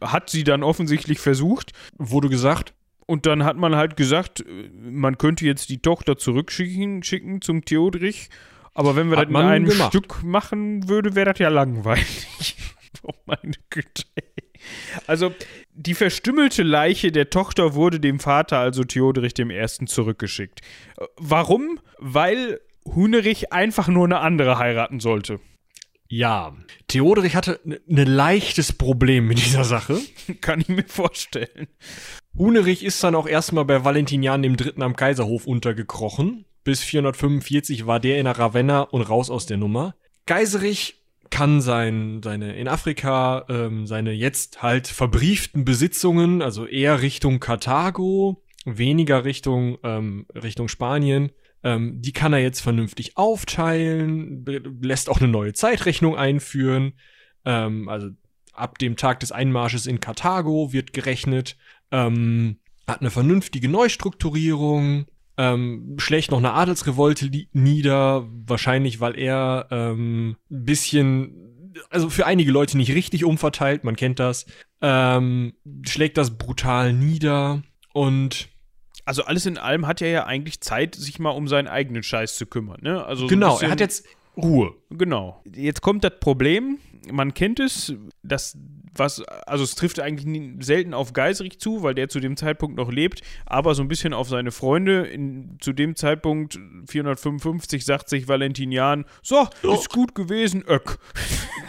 [0.00, 1.72] hat sie dann offensichtlich versucht.
[1.98, 2.72] Wurde gesagt.
[3.04, 8.30] Und dann hat man halt gesagt, man könnte jetzt die Tochter zurückschicken schicken zum Theodrich
[8.76, 9.88] aber wenn wir Hat das in einem gemacht.
[9.88, 12.56] Stück machen würde, wäre das ja langweilig.
[13.02, 14.04] oh meine Güte.
[15.06, 15.32] Also,
[15.72, 20.60] die verstümmelte Leiche der Tochter wurde dem Vater, also Theoderich I., zurückgeschickt.
[21.16, 21.80] Warum?
[21.98, 25.40] Weil Hunerich einfach nur eine andere heiraten sollte.
[26.08, 26.54] Ja,
[26.86, 29.98] Theoderich hatte ein ne leichtes Problem mit dieser Sache.
[30.42, 31.68] Kann ich mir vorstellen.
[32.36, 34.82] Hunerich ist dann auch erstmal bei Valentinian III.
[34.82, 36.44] am Kaiserhof untergekrochen.
[36.66, 39.94] Bis 445 war der in der Ravenna und raus aus der Nummer.
[40.26, 41.00] Geiserich
[41.30, 48.42] kann sein, seine in Afrika ähm, seine jetzt halt verbrieften Besitzungen, also eher Richtung Karthago,
[48.64, 51.30] weniger Richtung ähm, Richtung Spanien,
[51.62, 54.44] ähm, die kann er jetzt vernünftig aufteilen,
[54.80, 56.94] lässt auch eine neue Zeitrechnung einführen.
[57.44, 58.08] Ähm, also
[58.52, 61.56] ab dem Tag des Einmarsches in Karthago wird gerechnet,
[61.92, 62.58] ähm,
[62.88, 65.06] hat eine vernünftige Neustrukturierung,
[65.38, 72.50] ähm, schlägt noch eine Adelsrevolte nieder, wahrscheinlich weil er ähm, ein bisschen, also für einige
[72.50, 74.46] Leute nicht richtig umverteilt, man kennt das,
[74.80, 77.62] ähm, schlägt das brutal nieder
[77.92, 78.48] und
[79.04, 82.36] also alles in allem hat er ja eigentlich Zeit, sich mal um seinen eigenen Scheiß
[82.36, 82.80] zu kümmern.
[82.82, 83.04] Ne?
[83.04, 84.04] Also genau, bisschen, er hat jetzt
[84.36, 84.74] Ruhe.
[84.90, 85.42] Genau.
[85.54, 86.78] Jetzt kommt das Problem,
[87.10, 88.56] man kennt es, dass
[88.98, 92.90] was, also es trifft eigentlich selten auf Geiserich zu, weil der zu dem Zeitpunkt noch
[92.90, 95.06] lebt, aber so ein bisschen auf seine Freunde.
[95.06, 99.74] In, zu dem Zeitpunkt 455 sagt sich Valentinian, so, oh.
[99.74, 100.98] ist gut gewesen, Öck.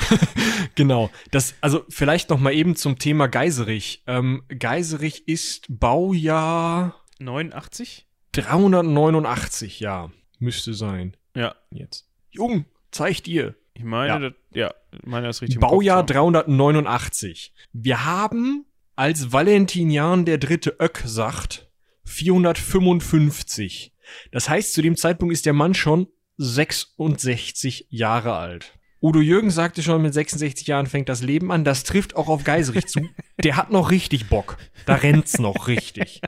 [0.75, 1.09] genau.
[1.31, 4.03] Das, also vielleicht noch mal eben zum Thema Geiserich.
[4.07, 8.05] Ähm, Geiserich ist Baujahr 89?
[8.33, 10.11] 389, ja.
[10.39, 11.17] Müsste sein.
[11.35, 11.55] Ja.
[11.71, 12.07] Jetzt.
[12.29, 13.55] Jung, zeig dir.
[13.77, 14.73] Ich meine, ja, das, ja
[15.05, 15.59] meine das richtig.
[15.59, 17.53] Baujahr 389.
[17.73, 18.65] Wir haben,
[18.95, 21.69] als Valentinian der dritte Öck sagt,
[22.05, 23.93] 455.
[24.31, 26.07] Das heißt, zu dem Zeitpunkt ist der Mann schon
[26.37, 28.73] 66 Jahre alt.
[28.99, 31.63] Udo Jürgen sagte schon, mit 66 Jahren fängt das Leben an.
[31.63, 33.07] Das trifft auch auf Geiserich zu.
[33.43, 34.57] Der hat noch richtig Bock.
[34.87, 36.21] Da rennt's noch richtig.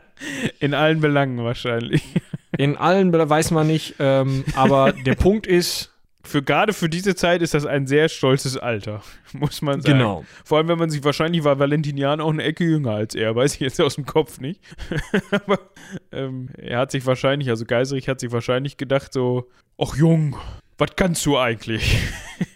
[0.60, 2.02] In allen Belangen wahrscheinlich.
[2.58, 3.94] In allen weiß man nicht.
[4.00, 8.56] Ähm, aber der Punkt ist, für gerade für diese Zeit ist das ein sehr stolzes
[8.56, 9.02] Alter,
[9.32, 9.98] muss man sagen.
[9.98, 10.24] Genau.
[10.44, 13.54] Vor allem, wenn man sich wahrscheinlich war Valentinian auch eine Ecke jünger als er, weiß
[13.54, 14.60] ich jetzt aus dem Kopf nicht.
[15.30, 15.58] Aber
[16.12, 19.48] ähm, er hat sich wahrscheinlich, also Geiserich hat sich wahrscheinlich gedacht so,
[19.78, 20.36] ach Jung,
[20.78, 21.98] was kannst du eigentlich?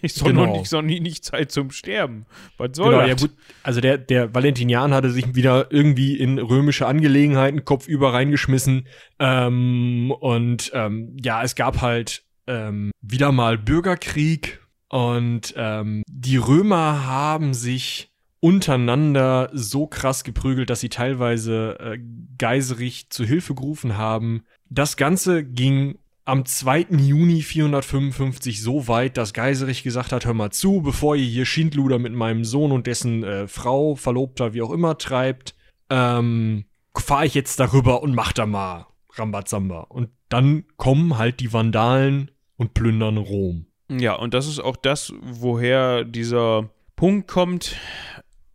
[0.01, 0.47] Ich soll genau.
[0.47, 2.25] noch nicht, soll nie nicht Zeit zum Sterben.
[2.57, 3.09] Was soll genau, das?
[3.09, 8.87] Ja gut, also der, der Valentinian hatte sich wieder irgendwie in römische Angelegenheiten kopfüber reingeschmissen.
[9.19, 17.07] Ähm, und ähm, ja, es gab halt ähm, wieder mal Bürgerkrieg und ähm, die Römer
[17.07, 21.99] haben sich untereinander so krass geprügelt, dass sie teilweise äh,
[22.37, 24.45] Geiserich zu Hilfe gerufen haben.
[24.69, 26.89] Das Ganze ging am 2.
[26.91, 31.99] Juni 455 so weit, dass Geiserich gesagt hat, hör mal zu, bevor ihr hier Schindluder
[31.99, 35.55] mit meinem Sohn und dessen äh, Frau, Verlobter, wie auch immer treibt,
[35.91, 36.65] ähm,
[36.97, 39.81] fahre ich jetzt darüber und mach da mal Rambazamba.
[39.81, 43.67] Und dann kommen halt die Vandalen und plündern Rom.
[43.91, 47.77] Ja, und das ist auch das, woher dieser Punkt kommt,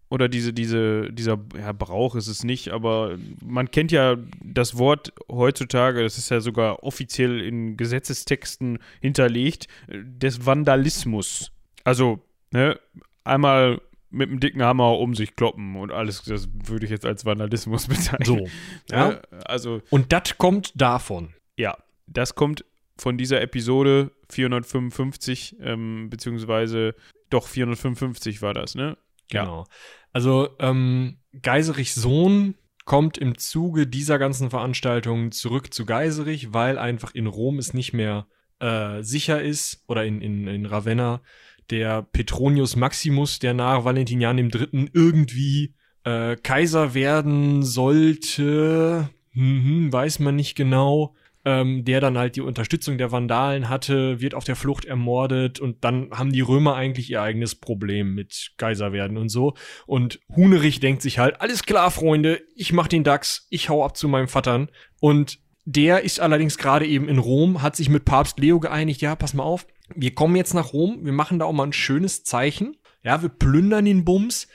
[0.10, 5.14] oder diese, diese, dieser ja, Brauch ist es nicht, aber man kennt ja das Wort
[5.32, 11.52] heutzutage, das ist ja sogar offiziell in Gesetzestexten hinterlegt, des Vandalismus.
[11.84, 12.20] Also,
[12.52, 12.80] ne,
[13.24, 17.26] einmal mit einem dicken Hammer um sich kloppen und alles, das würde ich jetzt als
[17.26, 18.26] Vandalismus bezeichnen.
[18.26, 18.48] So,
[18.90, 19.12] ja.
[19.12, 19.82] ja also.
[19.92, 21.36] Und das kommt davon.
[21.56, 21.78] Ja,
[22.08, 22.66] das kommt
[23.00, 26.96] von dieser Episode 455, ähm, beziehungsweise
[27.30, 28.98] doch 455 war das, ne?
[29.30, 29.62] Genau.
[29.62, 29.76] Ja.
[30.14, 37.14] Also ähm, Geiserichs Sohn kommt im Zuge dieser ganzen Veranstaltung zurück zu Geiserich, weil einfach
[37.14, 38.26] in Rom es nicht mehr
[38.60, 41.22] äh, sicher ist, oder in, in, in Ravenna,
[41.70, 44.90] der Petronius Maximus, der nach Valentinian III.
[44.92, 51.16] irgendwie äh, Kaiser werden sollte, hm, weiß man nicht genau
[51.46, 55.84] ähm, der dann halt die Unterstützung der Vandalen hatte, wird auf der Flucht ermordet und
[55.84, 59.54] dann haben die Römer eigentlich ihr eigenes Problem mit Kaiser werden und so.
[59.86, 63.96] Und Hunerich denkt sich halt, alles klar, Freunde, ich mach den Dachs, ich hau ab
[63.96, 64.70] zu meinem Vatern.
[65.00, 69.16] Und der ist allerdings gerade eben in Rom, hat sich mit Papst Leo geeinigt, ja,
[69.16, 69.66] pass mal auf,
[69.96, 72.76] wir kommen jetzt nach Rom, wir machen da auch mal ein schönes Zeichen.
[73.04, 74.48] Ja, wir plündern den Bums,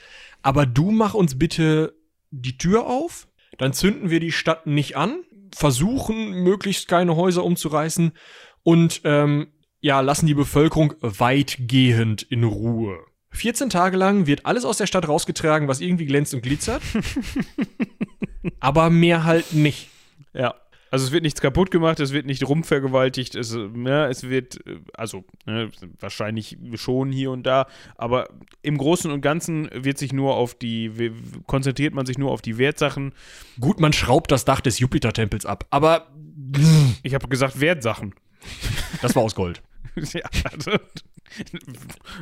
[0.43, 1.95] aber du mach uns bitte
[2.29, 3.27] die Tür auf,
[3.57, 5.23] dann zünden wir die Stadt nicht an,
[5.55, 8.11] versuchen, möglichst keine Häuser umzureißen
[8.63, 9.47] und ähm,
[9.79, 12.99] ja, lassen die Bevölkerung weitgehend in Ruhe.
[13.31, 16.81] 14 Tage lang wird alles aus der Stadt rausgetragen, was irgendwie glänzt und glitzert.
[18.59, 19.89] aber mehr halt nicht.
[20.33, 20.55] Ja.
[20.91, 24.59] Also es wird nichts kaputt gemacht, es wird nicht rumvergewaltigt, es, ja, ne, es wird,
[24.93, 25.69] also ne,
[25.99, 27.67] wahrscheinlich schon hier und da,
[27.97, 28.29] aber
[28.61, 31.11] im Großen und Ganzen wird sich nur auf die,
[31.47, 33.13] konzentriert man sich nur auf die Wertsachen.
[33.59, 36.07] Gut, man schraubt das Dach des Jupiter-Tempels ab, aber
[37.03, 38.13] ich habe gesagt Wertsachen.
[39.01, 39.61] Das war aus Gold.
[40.13, 40.21] ja,
[40.51, 40.71] also,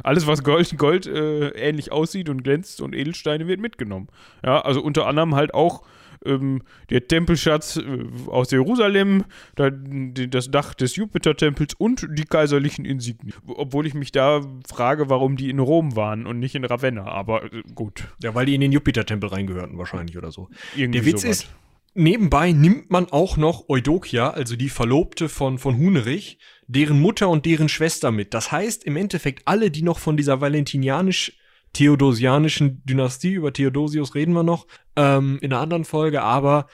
[0.04, 4.08] Alles, was Gold, Gold äh, ähnlich aussieht und glänzt und Edelsteine wird mitgenommen.
[4.44, 5.84] Ja, also unter anderem halt auch
[6.26, 7.84] ähm, der Tempelschatz äh,
[8.28, 9.24] aus Jerusalem,
[9.58, 13.36] die, das Dach des Jupitertempels und die kaiserlichen Insignien.
[13.48, 17.46] Obwohl ich mich da frage, warum die in Rom waren und nicht in Ravenna, aber
[17.52, 18.08] äh, gut.
[18.22, 20.50] Ja, weil die in den Jupitertempel reingehörten wahrscheinlich oder so.
[20.76, 21.38] Irgendwie Der Witz sowas.
[21.44, 21.56] ist,
[21.94, 27.46] nebenbei nimmt man auch noch Eudokia, also die Verlobte von, von Hunerich, deren Mutter und
[27.46, 28.34] deren Schwester mit.
[28.34, 31.38] Das heißt, im Endeffekt alle, die noch von dieser valentinianisch
[31.74, 36.68] theodosianischen Dynastie, über Theodosius reden wir noch, ähm, in einer anderen Folge, aber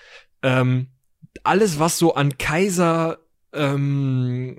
[0.43, 0.87] ähm,
[1.43, 3.19] alles, was so an Kaiser
[3.53, 4.57] ähm,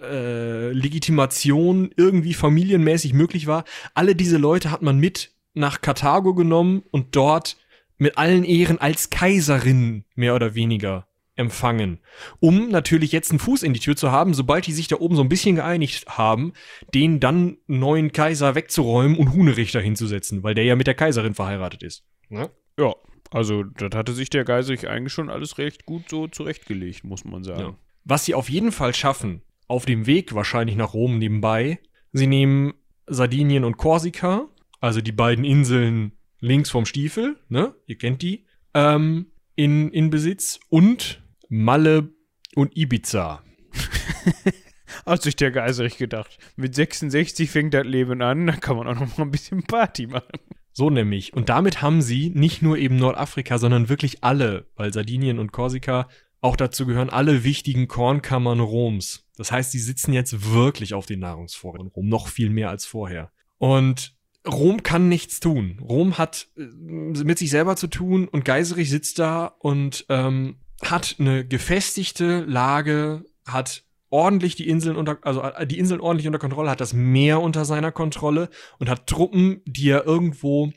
[0.00, 3.64] äh, Legitimation irgendwie familienmäßig möglich war,
[3.94, 7.56] alle diese Leute hat man mit nach Karthago genommen und dort
[7.96, 11.05] mit allen Ehren als Kaiserin mehr oder weniger
[11.36, 12.00] empfangen.
[12.40, 15.16] Um natürlich jetzt einen Fuß in die Tür zu haben, sobald die sich da oben
[15.16, 16.54] so ein bisschen geeinigt haben,
[16.94, 21.82] den dann neuen Kaiser wegzuräumen und Hunerich hinzusetzen, weil der ja mit der Kaiserin verheiratet
[21.82, 22.04] ist.
[22.28, 22.50] Ne?
[22.78, 22.94] Ja,
[23.30, 27.44] also das hatte sich der Geiserich eigentlich schon alles recht gut so zurechtgelegt, muss man
[27.44, 27.60] sagen.
[27.60, 27.78] Ja.
[28.04, 31.78] Was sie auf jeden Fall schaffen, auf dem Weg wahrscheinlich nach Rom nebenbei,
[32.12, 32.74] sie nehmen
[33.06, 34.48] Sardinien und Korsika,
[34.80, 37.74] also die beiden Inseln links vom Stiefel, ne?
[37.86, 42.12] Ihr kennt die, ähm, in, in Besitz und Malle
[42.54, 43.42] und Ibiza.
[45.06, 46.38] Hat sich der Geiserich gedacht.
[46.56, 50.06] Mit 66 fängt das Leben an, da kann man auch noch mal ein bisschen Party
[50.06, 50.38] machen.
[50.72, 51.32] So nämlich.
[51.32, 56.08] Und damit haben sie nicht nur eben Nordafrika, sondern wirklich alle, weil Sardinien und Korsika
[56.40, 59.24] auch dazu gehören, alle wichtigen Kornkammern Roms.
[59.36, 63.32] Das heißt, sie sitzen jetzt wirklich auf den Nahrungsvorräten Rom, noch viel mehr als vorher.
[63.58, 64.16] Und
[64.46, 65.78] Rom kann nichts tun.
[65.80, 71.16] Rom hat äh, mit sich selber zu tun und Geiserich sitzt da und ähm, hat
[71.18, 76.70] eine gefestigte Lage, hat ordentlich die Inseln unter, also äh, die Inseln ordentlich unter Kontrolle,
[76.70, 78.48] hat das Meer unter seiner Kontrolle
[78.78, 80.72] und hat Truppen, die er irgendwo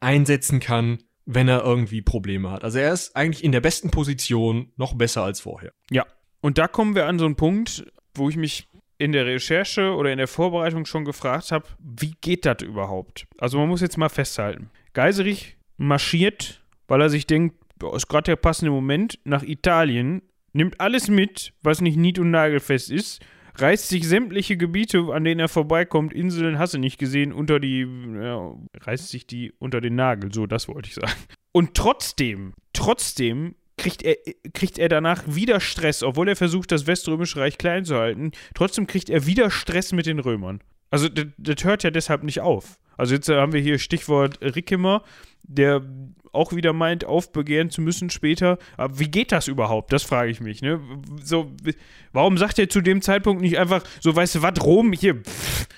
[0.00, 2.64] einsetzen kann, wenn er irgendwie Probleme hat.
[2.64, 5.72] Also er ist eigentlich in der besten Position, noch besser als vorher.
[5.90, 6.04] Ja,
[6.40, 8.68] und da kommen wir an so einen Punkt, wo ich mich
[8.98, 13.26] in der Recherche oder in der Vorbereitung schon gefragt habe, wie geht das überhaupt?
[13.38, 14.70] Also man muss jetzt mal festhalten.
[14.92, 17.56] Geiserich marschiert, weil er sich denkt,
[17.94, 20.22] ist gerade der passende Moment, nach Italien,
[20.52, 23.24] nimmt alles mit, was nicht nied- und nagelfest ist,
[23.56, 27.86] reißt sich sämtliche Gebiete, an denen er vorbeikommt, Inseln, hast du nicht gesehen, unter die,
[28.20, 31.12] ja, reißt sich die unter den Nagel, so, das wollte ich sagen.
[31.52, 34.16] Und trotzdem, trotzdem kriegt er,
[34.54, 38.32] kriegt er danach wieder Stress, obwohl er versucht, das Weströmische Reich klein zu halten.
[38.54, 40.60] Trotzdem kriegt er wieder Stress mit den Römern.
[40.94, 42.78] Also, das, hört ja deshalb nicht auf.
[42.96, 45.02] Also, jetzt äh, haben wir hier Stichwort Rickemer,
[45.42, 45.82] der
[46.32, 48.58] auch wieder meint, aufbegehren zu müssen später.
[48.76, 49.92] Aber wie geht das überhaupt?
[49.92, 50.62] Das frage ich mich.
[50.62, 50.80] Ne?
[51.22, 51.52] So,
[52.12, 55.68] warum sagt er zu dem Zeitpunkt nicht einfach, so, weißt du was, Rom, hier, pff,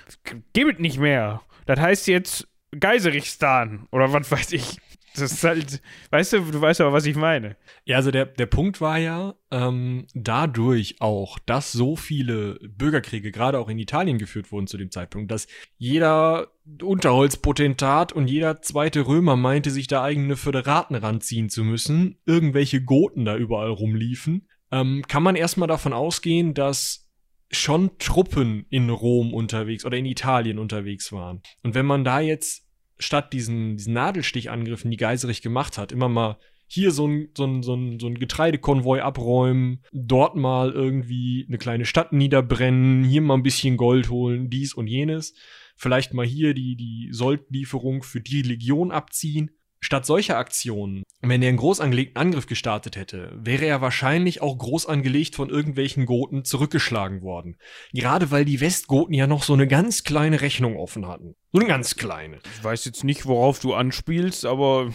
[0.53, 1.43] gibt nicht mehr.
[1.67, 2.49] Das heißt jetzt
[2.79, 4.79] Geiserichstan oder was weiß ich.
[5.19, 7.57] Das ist halt, weißt du, du weißt aber, was ich meine.
[7.85, 13.59] Ja, also der, der Punkt war ja, ähm, dadurch auch, dass so viele Bürgerkriege gerade
[13.59, 15.47] auch in Italien geführt wurden zu dem Zeitpunkt, dass
[15.79, 16.49] jeder
[16.83, 23.25] Unterholzpotentat und jeder zweite Römer meinte, sich da eigene Föderaten ranziehen zu müssen, irgendwelche Goten
[23.25, 27.07] da überall rumliefen, ähm, kann man erstmal davon ausgehen, dass
[27.53, 31.43] schon Truppen in Rom unterwegs oder in Italien unterwegs waren.
[31.63, 32.66] Und wenn man da jetzt
[32.99, 36.39] statt diesen, diesen Nadelstichangriffen, die Geiserich gemacht hat, immer mal
[36.69, 41.59] hier so ein, so ein, so ein, so ein Getreidekonvoi abräumen, dort mal irgendwie eine
[41.59, 45.35] kleine Stadt niederbrennen, hier mal ein bisschen Gold holen, dies und jenes,
[45.77, 49.51] vielleicht mal hier die, die Soldlieferung für die Legion abziehen.
[49.87, 54.59] Statt solcher Aktionen, wenn er einen groß angelegten Angriff gestartet hätte, wäre er wahrscheinlich auch
[54.59, 57.57] groß angelegt von irgendwelchen Goten zurückgeschlagen worden.
[57.93, 61.37] Gerade weil die Westgoten ja noch so eine ganz kleine Rechnung offen hatten.
[61.53, 62.41] So eine ganz kleine.
[62.57, 64.91] Ich weiß jetzt nicht, worauf du anspielst, aber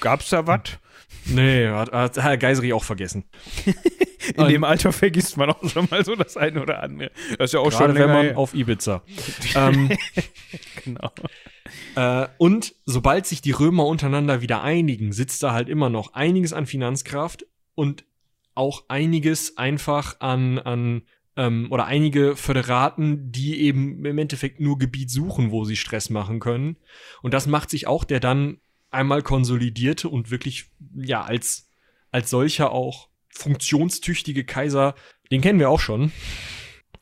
[0.00, 0.80] gab's da was?
[1.26, 3.30] Nee, hat, hat Herr Geiseri auch vergessen.
[4.36, 7.10] In dem Alter vergisst man auch schon mal so das eine oder andere.
[7.38, 8.38] Das ist ja auch Gerade schon wenn länger man her.
[8.38, 9.02] auf Ibiza.
[9.54, 9.90] ähm,
[10.84, 11.10] Genau.
[11.96, 16.52] Äh, und sobald sich die Römer untereinander wieder einigen, sitzt da halt immer noch einiges
[16.52, 18.04] an Finanzkraft und
[18.54, 21.02] auch einiges einfach an, an
[21.36, 26.38] ähm, oder einige Föderaten, die eben im Endeffekt nur Gebiet suchen, wo sie Stress machen
[26.38, 26.76] können.
[27.22, 28.58] Und das macht sich auch der dann
[28.90, 31.68] einmal konsolidierte und wirklich, ja, als,
[32.10, 34.94] als solcher auch funktionstüchtige Kaiser,
[35.30, 36.12] den kennen wir auch schon.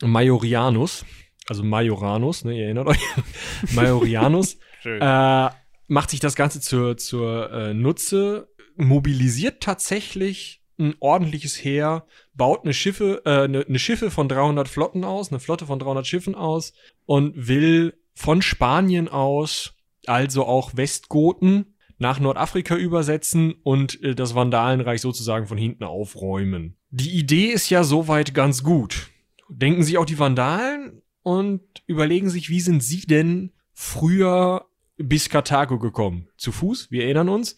[0.01, 1.05] Majorianus,
[1.47, 2.99] also Majoranus, ne, ihr erinnert euch,
[3.73, 5.49] Majorianus, äh,
[5.87, 12.73] macht sich das Ganze zur, zur äh, Nutze, mobilisiert tatsächlich ein ordentliches Heer, baut eine
[12.73, 16.73] Schiffe, äh, eine, eine Schiffe von 300 Flotten aus, eine Flotte von 300 Schiffen aus
[17.05, 19.73] und will von Spanien aus,
[20.07, 26.75] also auch Westgoten, nach Nordafrika übersetzen und äh, das Vandalenreich sozusagen von hinten aufräumen.
[26.89, 29.09] Die Idee ist ja soweit ganz gut.
[29.49, 34.65] Denken sich auch die Vandalen und überlegen sich, wie sind sie denn früher
[34.97, 36.27] bis Karthago gekommen?
[36.37, 37.55] Zu Fuß, wir erinnern uns.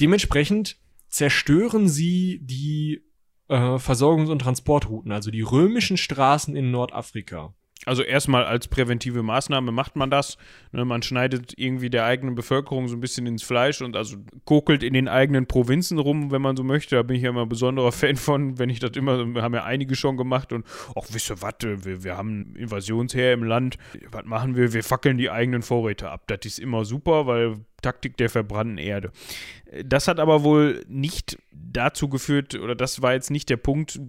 [0.00, 0.76] Dementsprechend
[1.08, 3.02] zerstören sie die
[3.48, 7.54] äh, Versorgungs- und Transportrouten, also die römischen Straßen in Nordafrika.
[7.84, 10.38] Also erstmal als präventive Maßnahme macht man das.
[10.72, 14.82] Ne, man schneidet irgendwie der eigenen Bevölkerung so ein bisschen ins Fleisch und also kokelt
[14.82, 16.96] in den eigenen Provinzen rum, wenn man so möchte.
[16.96, 19.64] Da bin ich ja immer besonderer Fan von, wenn ich das immer, wir haben ja
[19.64, 23.76] einige schon gemacht und auch wisst ihr was, wir, wir haben ein Invasionsheer im Land.
[24.10, 24.72] Was machen wir?
[24.72, 26.24] Wir fackeln die eigenen Vorräte ab.
[26.26, 29.12] Das ist immer super, weil Taktik der verbrannten Erde.
[29.84, 34.00] Das hat aber wohl nicht dazu geführt, oder das war jetzt nicht der Punkt,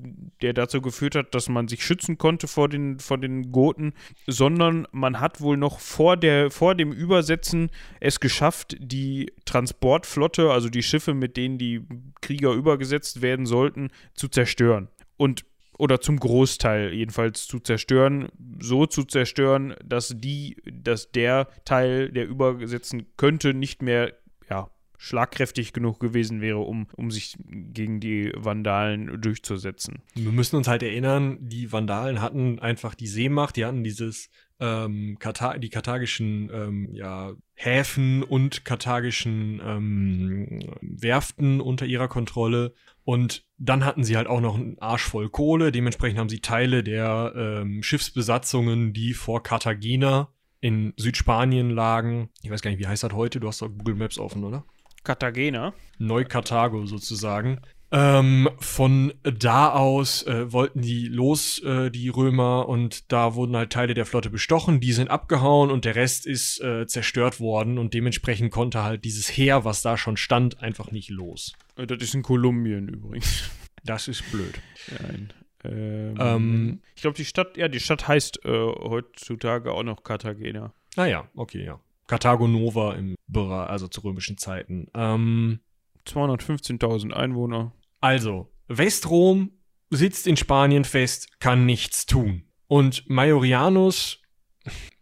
[0.42, 3.94] der dazu geführt hat, dass man sich schützen konnte vor den, vor den Goten,
[4.26, 10.70] sondern man hat wohl noch vor, der, vor dem Übersetzen es geschafft, die Transportflotte, also
[10.70, 11.84] die Schiffe, mit denen die
[12.22, 14.90] Krieger übergesetzt werden sollten, zu zerstören.
[15.18, 15.44] Und
[15.78, 22.28] oder zum Großteil jedenfalls zu zerstören, so zu zerstören, dass die, dass der Teil, der
[22.28, 24.14] übersetzen könnte, nicht mehr
[24.50, 30.02] ja, schlagkräftig genug gewesen wäre, um, um sich gegen die Vandalen durchzusetzen.
[30.16, 35.18] Wir müssen uns halt erinnern, die Vandalen hatten einfach die Seemacht, die hatten dieses ähm,
[35.20, 42.74] Katar die karthagischen ähm, ja, Häfen und karthagischen ähm, Werften unter ihrer Kontrolle.
[43.04, 45.72] Und dann hatten sie halt auch noch einen Arsch voll Kohle.
[45.72, 50.30] Dementsprechend haben sie Teile der ähm, Schiffsbesatzungen, die vor Cartagena
[50.60, 52.30] in Südspanien lagen.
[52.42, 53.40] Ich weiß gar nicht, wie heißt das heute?
[53.40, 54.66] Du hast doch Google Maps offen, oder?
[55.04, 55.74] Cartagena.
[56.00, 57.62] Neu-Karthago sozusagen.
[57.90, 63.72] Ähm, von da aus äh, wollten die los, äh, die Römer, und da wurden halt
[63.72, 67.94] Teile der Flotte bestochen, die sind abgehauen und der Rest ist äh, zerstört worden und
[67.94, 71.54] dementsprechend konnte halt dieses Heer, was da schon stand, einfach nicht los.
[71.78, 73.50] Äh, Das ist in Kolumbien übrigens.
[73.86, 74.60] Das ist blöd.
[75.02, 75.34] Nein.
[75.64, 80.74] Ähm, Ähm, ich glaube, die Stadt, ja, die Stadt heißt äh, heutzutage auch noch Cartagena.
[80.98, 81.80] naja, okay, ja.
[82.08, 84.88] Karthago Nova im Bereich, also zu römischen Zeiten.
[84.94, 85.60] Ähm,
[86.08, 87.74] 215.000 Einwohner.
[88.00, 89.52] Also, Westrom
[89.90, 92.44] sitzt in Spanien fest, kann nichts tun.
[92.68, 94.22] Und Majorianus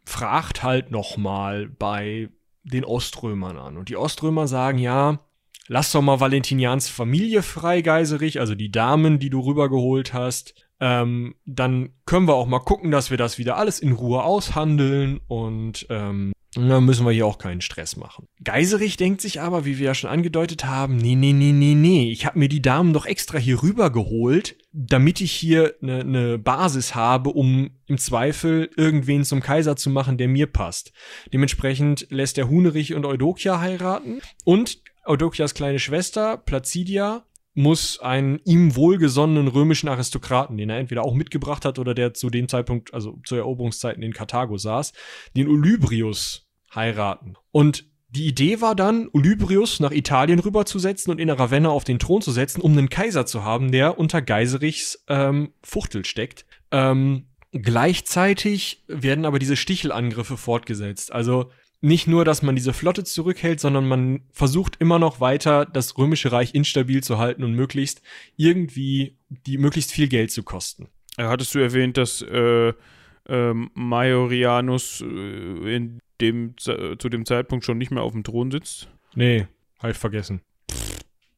[0.05, 2.29] fragt halt nochmal bei
[2.63, 3.77] den Oströmern an.
[3.77, 5.19] Und die Oströmer sagen, ja,
[5.67, 10.53] lass doch mal Valentinians Familie frei, Geiserich, also die Damen, die du rübergeholt hast.
[10.79, 15.21] Ähm, dann können wir auch mal gucken, dass wir das wieder alles in Ruhe aushandeln
[15.27, 18.27] und ähm, dann müssen wir hier auch keinen Stress machen.
[18.43, 22.11] Geiserich denkt sich aber, wie wir ja schon angedeutet haben, nee, nee, nee, nee, nee,
[22.11, 26.37] ich habe mir die Damen doch extra hier rüber geholt, damit ich hier eine ne
[26.37, 30.93] Basis habe, um im Zweifel irgendwen zum Kaiser zu machen, der mir passt.
[31.33, 37.25] Dementsprechend lässt er Hunerich und Eudokia heiraten und Eudokias kleine Schwester, Placidia,
[37.55, 42.29] muss einen ihm wohlgesonnenen römischen Aristokraten, den er entweder auch mitgebracht hat oder der zu
[42.29, 44.91] dem Zeitpunkt, also zu Eroberungszeiten in Karthago saß,
[45.37, 46.44] den Olybrius
[46.75, 47.35] heiraten.
[47.51, 52.21] Und die Idee war dann, Olybrius nach Italien rüberzusetzen und in Ravenna auf den Thron
[52.21, 56.45] zu setzen, um einen Kaiser zu haben, der unter Geiserichs ähm, Fuchtel steckt.
[56.71, 61.11] Ähm, gleichzeitig werden aber diese Stichelangriffe fortgesetzt.
[61.11, 61.51] Also
[61.81, 66.31] nicht nur, dass man diese Flotte zurückhält, sondern man versucht immer noch weiter, das römische
[66.31, 68.01] Reich instabil zu halten und möglichst
[68.37, 70.87] irgendwie die möglichst viel Geld zu kosten.
[71.17, 72.73] Äh, Hattest du erwähnt, dass äh,
[73.27, 78.87] ähm, Majorianus äh, in dem, zu dem Zeitpunkt schon nicht mehr auf dem Thron sitzt?
[79.15, 79.47] Nee,
[79.79, 80.41] halt vergessen.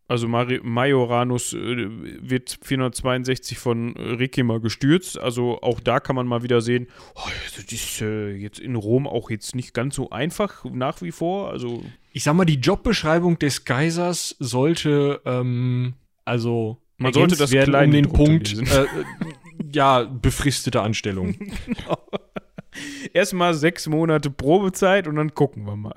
[0.10, 5.20] Also Mari Majoranus äh, wird 462 von Ricimer gestürzt.
[5.20, 9.06] Also auch da kann man mal wieder sehen, oh, das ist äh, jetzt in Rom
[9.06, 11.50] auch jetzt nicht ganz so einfach nach wie vor.
[11.50, 11.84] Also
[12.14, 17.92] Ich sag mal, die Jobbeschreibung des Kaisers sollte, ähm, also Man sollte das werden um
[17.92, 18.86] den Punkt, äh,
[19.78, 21.36] ja, befristete Anstellung.
[23.13, 25.93] erstmal sechs Monate Probezeit und dann gucken wir mal.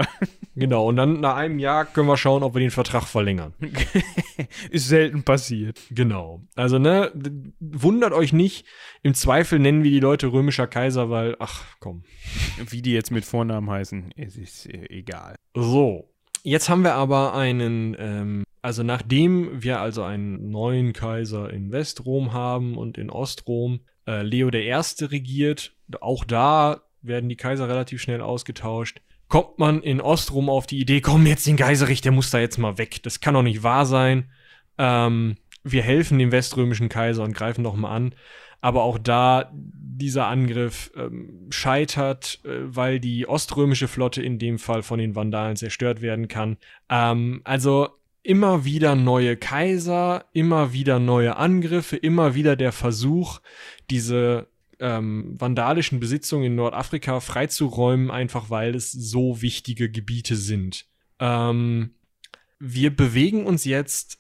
[0.54, 3.54] genau, und dann nach einem Jahr können wir schauen, ob wir den Vertrag verlängern.
[4.70, 5.80] ist selten passiert.
[5.90, 6.42] Genau.
[6.54, 7.10] Also, ne,
[7.58, 8.66] wundert euch nicht.
[9.02, 12.04] Im Zweifel nennen wir die Leute römischer Kaiser, weil, ach, komm.
[12.68, 15.36] Wie die jetzt mit Vornamen heißen, es ist äh, egal.
[15.54, 16.12] So.
[16.42, 22.32] Jetzt haben wir aber einen, ähm, also nachdem wir also einen neuen Kaiser in Westrom
[22.32, 28.20] haben und in Ostrom äh, Leo Erste regiert, auch da werden die Kaiser relativ schnell
[28.20, 32.38] ausgetauscht, kommt man in Ostrom auf die Idee, komm jetzt den Kaiserich, der muss da
[32.38, 34.30] jetzt mal weg, das kann doch nicht wahr sein.
[34.76, 38.14] Ähm, wir helfen dem weströmischen Kaiser und greifen noch mal an.
[38.62, 44.82] Aber auch da dieser Angriff ähm, scheitert, äh, weil die oströmische Flotte in dem Fall
[44.82, 46.58] von den Vandalen zerstört werden kann.
[46.90, 47.88] Ähm, also
[48.22, 53.40] immer wieder neue Kaiser, immer wieder neue Angriffe, immer wieder der Versuch,
[53.88, 54.48] diese
[54.78, 60.86] ähm, vandalischen Besitzungen in Nordafrika freizuräumen, einfach weil es so wichtige Gebiete sind.
[61.18, 61.94] Ähm,
[62.58, 64.18] wir bewegen uns jetzt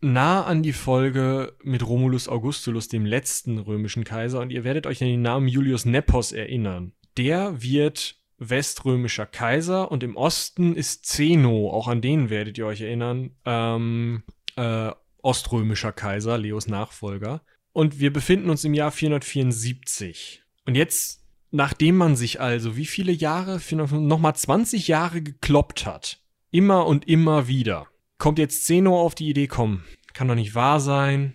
[0.00, 5.02] nah an die Folge mit Romulus Augustulus, dem letzten römischen Kaiser, und ihr werdet euch
[5.02, 6.92] an den Namen Julius Nepos erinnern.
[7.16, 8.16] Der wird
[8.50, 14.22] weströmischer Kaiser und im Osten ist Zeno, auch an den werdet ihr euch erinnern, ähm,
[14.56, 14.90] äh,
[15.22, 17.42] oströmischer Kaiser, Leos Nachfolger.
[17.72, 20.42] Und wir befinden uns im Jahr 474.
[20.66, 26.20] Und jetzt, nachdem man sich also wie viele Jahre, nochmal 20 Jahre gekloppt hat,
[26.50, 27.86] immer und immer wieder,
[28.18, 31.34] kommt jetzt Zeno auf die Idee, komm, kann doch nicht wahr sein.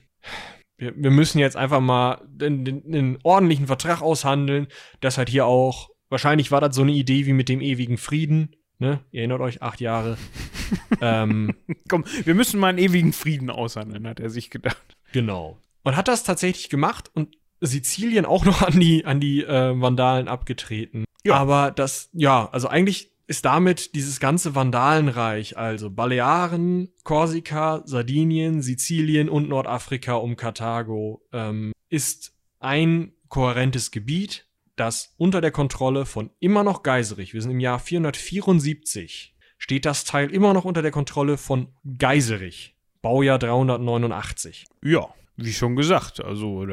[0.78, 4.68] Wir, wir müssen jetzt einfach mal einen ordentlichen Vertrag aushandeln,
[5.02, 8.56] dass halt hier auch, wahrscheinlich war das so eine Idee wie mit dem ewigen Frieden,
[8.80, 9.02] ne?
[9.12, 10.18] Ihr erinnert euch, acht Jahre.
[11.02, 11.56] ähm,
[11.90, 14.98] komm, wir müssen mal einen ewigen Frieden aushandeln, hat er sich gedacht.
[15.12, 15.58] Genau.
[15.84, 20.28] Und hat das tatsächlich gemacht und Sizilien auch noch an die, an die äh, Vandalen
[20.28, 21.06] abgetreten.
[21.24, 21.36] Ja.
[21.36, 29.28] Aber das, ja, also eigentlich ist damit dieses ganze Vandalenreich, also Balearen, Korsika, Sardinien, Sizilien
[29.28, 34.47] und Nordafrika um Karthago, ähm, ist ein kohärentes Gebiet,
[34.78, 40.06] das unter der Kontrolle von immer noch Geiserich, wir sind im Jahr 474, steht das
[40.06, 41.68] Teil immer noch unter der Kontrolle von
[41.98, 44.66] Geiserich, Baujahr 389.
[44.84, 46.66] Ja, wie schon gesagt, also.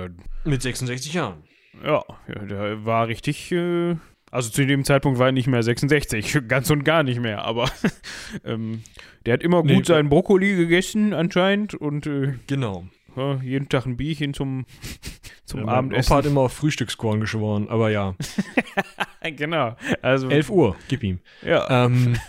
[0.44, 1.42] Mit 66 Jahren.
[1.82, 3.50] Ja, der war richtig.
[3.50, 3.96] Äh,
[4.30, 7.70] also zu dem Zeitpunkt war er nicht mehr 66, ganz und gar nicht mehr, aber
[8.44, 8.82] ähm,
[9.26, 12.06] der hat immer gut nee, seinen Brokkoli gegessen anscheinend und.
[12.06, 12.86] Äh, genau.
[13.16, 14.66] Ja, jeden Tag ein Bierchen zum,
[15.44, 16.10] zum ja, Abendessen.
[16.10, 18.14] Opa hat immer auf Frühstückskorn geschworen, aber ja.
[19.22, 19.76] genau.
[20.02, 21.20] Also 11 Uhr, gib ihm.
[21.42, 21.86] Ja.
[21.86, 22.16] Ähm,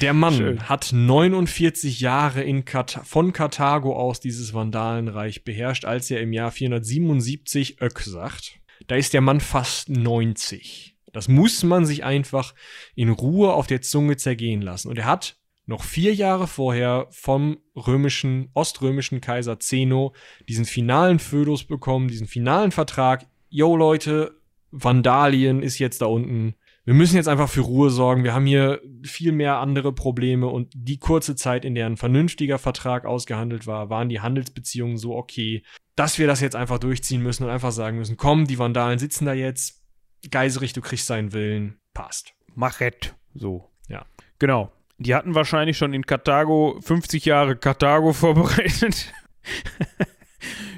[0.00, 0.68] Der Mann Schön.
[0.68, 7.82] hat 49 Jahre Kat von Karthago aus dieses Vandalenreich beherrscht, als er im Jahr 477
[7.82, 8.60] Ök sagt.
[8.86, 10.96] Da ist der Mann fast 90.
[11.12, 12.54] Das muss man sich einfach
[12.94, 14.88] in Ruhe auf der Zunge zergehen lassen.
[14.88, 15.39] Und er hat
[15.70, 20.12] noch vier Jahre vorher vom römischen, oströmischen Kaiser Zeno
[20.48, 23.26] diesen finalen Födus bekommen, diesen finalen Vertrag.
[23.48, 24.38] Yo Leute,
[24.70, 26.54] Vandalien ist jetzt da unten
[26.90, 28.24] wir müssen jetzt einfach für Ruhe sorgen.
[28.24, 32.58] Wir haben hier viel mehr andere Probleme und die kurze Zeit, in der ein vernünftiger
[32.58, 35.62] Vertrag ausgehandelt war, waren die Handelsbeziehungen so okay,
[35.94, 39.26] dass wir das jetzt einfach durchziehen müssen und einfach sagen müssen, komm, die Vandalen sitzen
[39.26, 39.84] da jetzt,
[40.30, 42.34] Geiserich, du kriegst seinen Willen, passt.
[42.54, 43.70] Machet, so.
[43.88, 44.04] Ja.
[44.40, 44.72] Genau.
[45.00, 49.12] Die hatten wahrscheinlich schon in Karthago 50 Jahre Karthago vorbereitet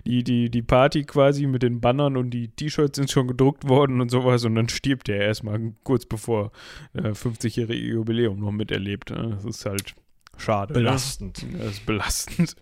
[0.04, 4.00] die, die, die Party quasi mit den Bannern und die T-Shirts sind schon gedruckt worden
[4.00, 6.52] und sowas und dann stirbt er erstmal kurz bevor
[6.94, 9.10] äh, 50-jährige Jubiläum noch miterlebt.
[9.10, 9.30] Ne?
[9.36, 9.94] Das ist halt
[10.36, 10.74] schade.
[10.74, 10.80] Ne?
[10.80, 11.50] Belastend.
[11.50, 11.58] Ne?
[11.58, 12.56] Das ist belastend.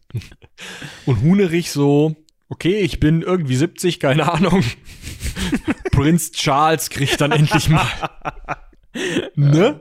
[1.06, 2.14] und Hunerich so,
[2.48, 4.62] okay, ich bin irgendwie 70, keine Ahnung.
[5.92, 7.86] Prinz Charles kriegt dann endlich mal.
[9.34, 9.80] ne?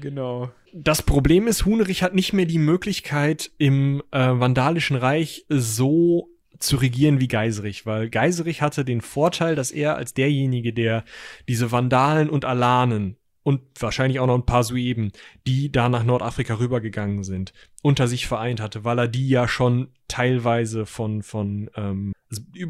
[0.00, 0.50] Genau.
[0.72, 6.76] Das Problem ist, Hunerich hat nicht mehr die Möglichkeit, im äh, Vandalischen Reich so zu
[6.76, 11.04] regieren wie Geiserich, weil Geiserich hatte den Vorteil, dass er als derjenige, der
[11.46, 15.12] diese Vandalen und Alanen und wahrscheinlich auch noch ein paar Sueben,
[15.46, 17.52] die da nach Nordafrika rübergegangen sind,
[17.82, 22.12] unter sich vereint hatte, weil er die ja schon teilweise von, von ähm,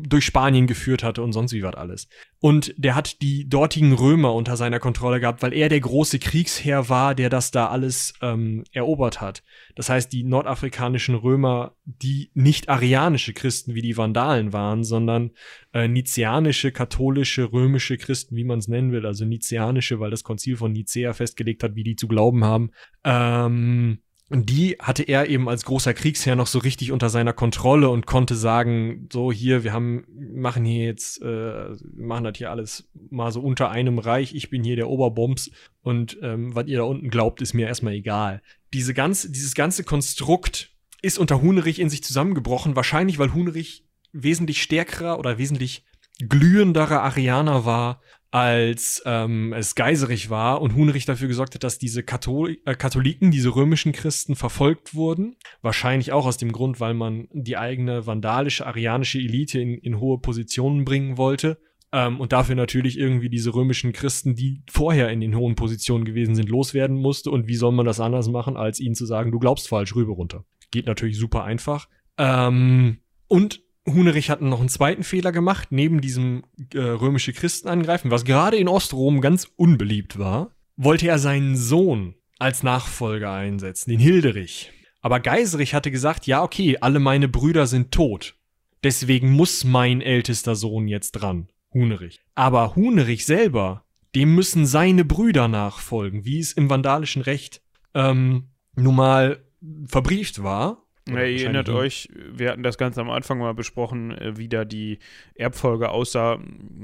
[0.07, 2.09] durch Spanien geführt hatte und sonst wie was alles.
[2.41, 6.89] Und der hat die dortigen Römer unter seiner Kontrolle gehabt, weil er der große Kriegsherr
[6.89, 9.43] war, der das da alles ähm, erobert hat.
[9.75, 15.33] Das heißt, die nordafrikanischen Römer, die nicht arianische Christen wie die Vandalen waren, sondern
[15.73, 20.57] äh, nizianische, katholische, römische Christen, wie man es nennen will, also nizianische, weil das Konzil
[20.57, 22.71] von Nicea festgelegt hat, wie die zu glauben haben.
[23.05, 23.99] Ähm,
[24.31, 28.35] die hatte er eben als großer Kriegsherr noch so richtig unter seiner Kontrolle und konnte
[28.35, 30.05] sagen, so hier, wir haben,
[30.35, 34.63] machen hier jetzt, äh, machen das hier alles mal so unter einem Reich, ich bin
[34.63, 35.51] hier der Oberbombs
[35.81, 38.43] und ähm, was ihr da unten glaubt, ist mir erstmal egal.
[38.75, 44.63] Diese ganze, dieses ganze Konstrukt ist unter Hunerich in sich zusammengebrochen, wahrscheinlich weil Hunerich wesentlich
[44.63, 45.87] stärkerer oder wesentlich
[46.19, 52.03] glühenderer Arianer war als ähm, es Geiserich war und Hunrich dafür gesorgt hat, dass diese
[52.03, 55.37] Kathol äh, Katholiken, diese römischen Christen verfolgt wurden.
[55.63, 60.19] Wahrscheinlich auch aus dem Grund, weil man die eigene vandalische, arianische Elite in, in hohe
[60.19, 61.59] Positionen bringen wollte.
[61.91, 66.35] Ähm, und dafür natürlich irgendwie diese römischen Christen, die vorher in den hohen Positionen gewesen
[66.35, 67.31] sind, loswerden musste.
[67.31, 70.13] Und wie soll man das anders machen, als ihnen zu sagen, du glaubst falsch, rüber
[70.13, 70.45] runter.
[70.71, 71.89] Geht natürlich super einfach.
[72.19, 73.63] Ähm, und
[73.95, 78.57] Hunerich hat noch einen zweiten Fehler gemacht, neben diesem äh, römische Christen angreifen, was gerade
[78.57, 84.73] in Ostrom ganz unbeliebt war, wollte er seinen Sohn als Nachfolger einsetzen, den Hilderich.
[85.01, 88.37] Aber Geiserich hatte gesagt, ja, okay, alle meine Brüder sind tot.
[88.85, 92.21] Deswegen muss mein ältester Sohn jetzt dran, Hunerich.
[92.35, 93.85] Aber Hunerich selber,
[94.15, 97.61] dem müssen seine Brüder nachfolgen, wie es im vandalischen Recht
[97.95, 99.45] ähm, nun mal
[99.87, 100.88] verbrieft war.
[101.09, 104.65] Ja, ihr erinnert euch, wir hatten das Ganze am Anfang mal besprochen, äh, wie da
[104.65, 104.99] die
[105.35, 106.39] Erbfolge aussah.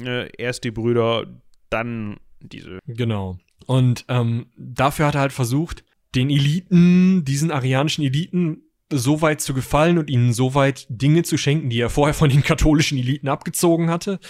[0.04, 1.26] Äh, erst die Brüder,
[1.70, 2.78] dann diese.
[2.86, 3.38] Genau.
[3.66, 8.62] Und ähm, dafür hat er halt versucht, den Eliten, diesen arianischen Eliten,
[8.92, 12.28] so weit zu gefallen und ihnen so weit Dinge zu schenken, die er vorher von
[12.28, 14.20] den katholischen Eliten abgezogen hatte,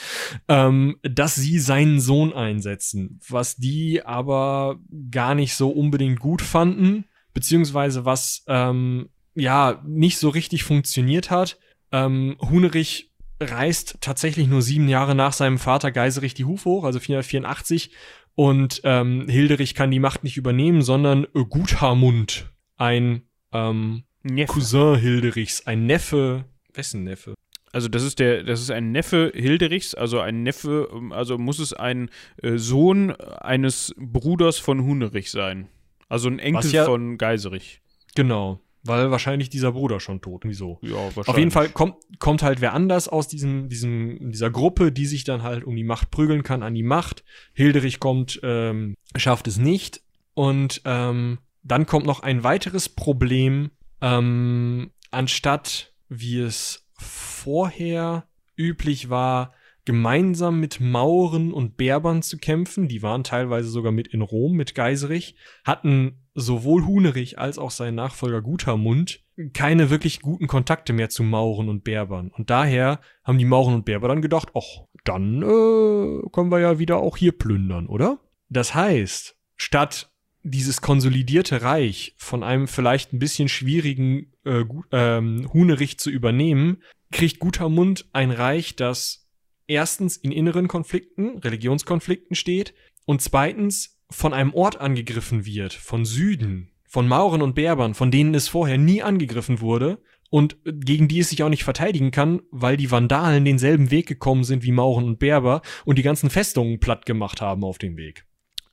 [0.49, 4.79] ähm, dass sie seinen Sohn einsetzen, was die aber
[5.11, 11.59] gar nicht so unbedingt gut fanden, beziehungsweise was ähm, ja nicht so richtig funktioniert hat.
[11.93, 13.11] Ähm, Hunerich
[13.41, 17.91] reist tatsächlich nur sieben Jahre nach seinem Vater Geiserich die Hufe hoch, also 484,
[18.37, 23.23] und ähm, Hilderich kann die Macht nicht übernehmen, sondern Gutharmund, ein
[23.53, 24.05] ähm,
[24.47, 27.35] Cousin Hilderichs, ein Neffe, wessen Neffe?
[27.73, 31.73] Also das ist der, das ist ein Neffe Hilderichs, also ein Neffe, also muss es
[31.73, 32.09] ein
[32.43, 35.69] äh, Sohn eines Bruders von Hunerich sein.
[36.09, 37.81] Also ein Enkel ja, von Geiserich.
[38.15, 38.61] Genau.
[38.87, 40.43] Weil wahrscheinlich dieser Bruder schon tot.
[40.45, 40.79] Wieso?
[40.83, 41.29] Ja, wahrscheinlich.
[41.29, 45.25] Auf jeden Fall kommt, kommt halt wer anders aus diesem, diesem, dieser Gruppe, die sich
[45.25, 47.25] dann halt um die Macht prügeln kann, an die Macht.
[47.55, 50.03] Hilderich kommt, ähm, schafft es nicht.
[50.35, 53.71] Und ähm, dann kommt noch ein weiteres Problem.
[54.03, 58.27] Ähm, anstatt, wie es vorher
[58.57, 59.55] üblich war,
[59.87, 64.75] gemeinsam mit Mauren und Berbern zu kämpfen, die waren teilweise sogar mit in Rom mit
[64.75, 71.23] Geiserich, hatten sowohl Hunerich als auch sein Nachfolger Gutermund keine wirklich guten Kontakte mehr zu
[71.23, 72.31] Mauren und Berbern.
[72.31, 76.79] Und daher haben die Mauren und Berber dann gedacht, ach, dann äh, können wir ja
[76.79, 78.21] wieder auch hier plündern, oder?
[78.49, 80.13] Das heißt, statt
[80.43, 87.39] dieses konsolidierte Reich von einem vielleicht ein bisschen schwierigen äh, ähm, Hunerich zu übernehmen, kriegt
[87.39, 89.29] Gutermund ein Reich, das
[89.67, 92.75] erstens in inneren Konflikten, Religionskonflikten steht
[93.07, 98.35] und zweitens von einem Ort angegriffen wird, von Süden, von Mauren und Berbern, von denen
[98.35, 100.01] es vorher nie angegriffen wurde
[100.31, 104.45] und gegen die es sich auch nicht verteidigen kann, weil die Vandalen denselben Weg gekommen
[104.45, 108.27] sind wie Mauren und Berber und die ganzen Festungen platt gemacht haben auf dem Weg.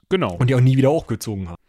[0.09, 0.35] Genau.
[0.35, 1.61] Und die auch nie wieder hochgezogen haben.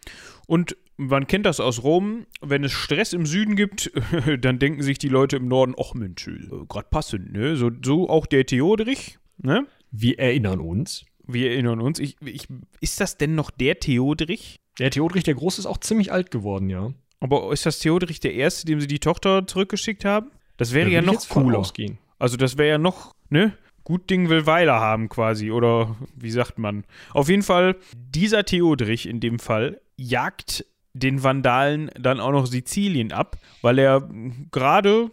[0.46, 3.92] Und man kennt das aus Rom, wenn es Stress im Süden gibt,
[4.40, 7.56] dann denken sich die Leute im Norden, ach Mensch, äh, gerade passend, ne?
[7.56, 9.66] So, so auch der Theodrich, ne?
[9.90, 11.04] Wir erinnern uns.
[11.26, 11.98] Wir erinnern uns.
[11.98, 12.46] Ich, ich,
[12.80, 14.60] ist das denn noch der Theodrich?
[14.78, 16.92] Der Theodrich der Große ist auch ziemlich alt geworden, ja.
[17.20, 20.30] Aber ist das Theodrich der Erste, dem sie die Tochter zurückgeschickt haben?
[20.56, 21.58] Das wäre ja, ja noch cooler.
[21.58, 21.98] Ausgehen.
[22.18, 23.56] Also das wäre ja noch, ne?
[23.84, 25.50] Gut Ding will Weiler haben quasi.
[25.50, 26.84] Oder wie sagt man?
[27.12, 30.64] Auf jeden Fall, dieser Theodrich in dem Fall jagt
[30.94, 34.08] den Vandalen dann auch noch Sizilien ab, weil er
[34.50, 35.10] gerade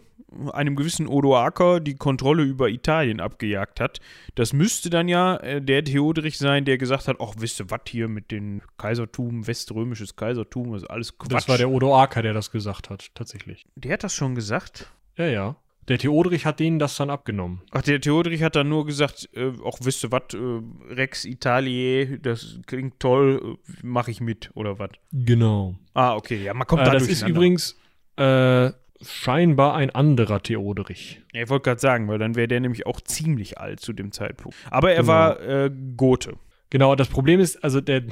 [0.52, 4.00] einem gewissen Odoaker die Kontrolle über Italien abgejagt hat.
[4.34, 7.80] Das müsste dann ja äh, der Theodrich sein, der gesagt hat, ach, wisst ihr was
[7.88, 11.32] hier mit dem Kaisertum, weströmisches Kaisertum, das ist alles Quatsch.
[11.32, 13.66] Das war der Odoaker, der das gesagt hat, tatsächlich.
[13.74, 14.90] Der hat das schon gesagt?
[15.16, 15.56] Ja, ja.
[15.88, 17.62] Der Theodrich hat denen das dann abgenommen.
[17.72, 22.18] Ach, der Theodrich hat dann nur gesagt, äh, auch wisst ihr was, äh, Rex Italiae,
[22.20, 24.90] das klingt toll, äh, mache ich mit, oder was?
[25.10, 25.74] Genau.
[25.94, 27.76] Ah, okay, ja, man kommt äh, da Das ist übrigens,
[28.16, 28.70] äh,
[29.02, 31.22] scheinbar ein anderer Theoderich.
[31.32, 34.12] Ja, ich wollte gerade sagen, weil dann wäre der nämlich auch ziemlich alt zu dem
[34.12, 34.56] Zeitpunkt.
[34.70, 35.08] Aber er genau.
[35.08, 36.34] war äh, Gote.
[36.70, 38.04] Genau, das Problem ist, also der.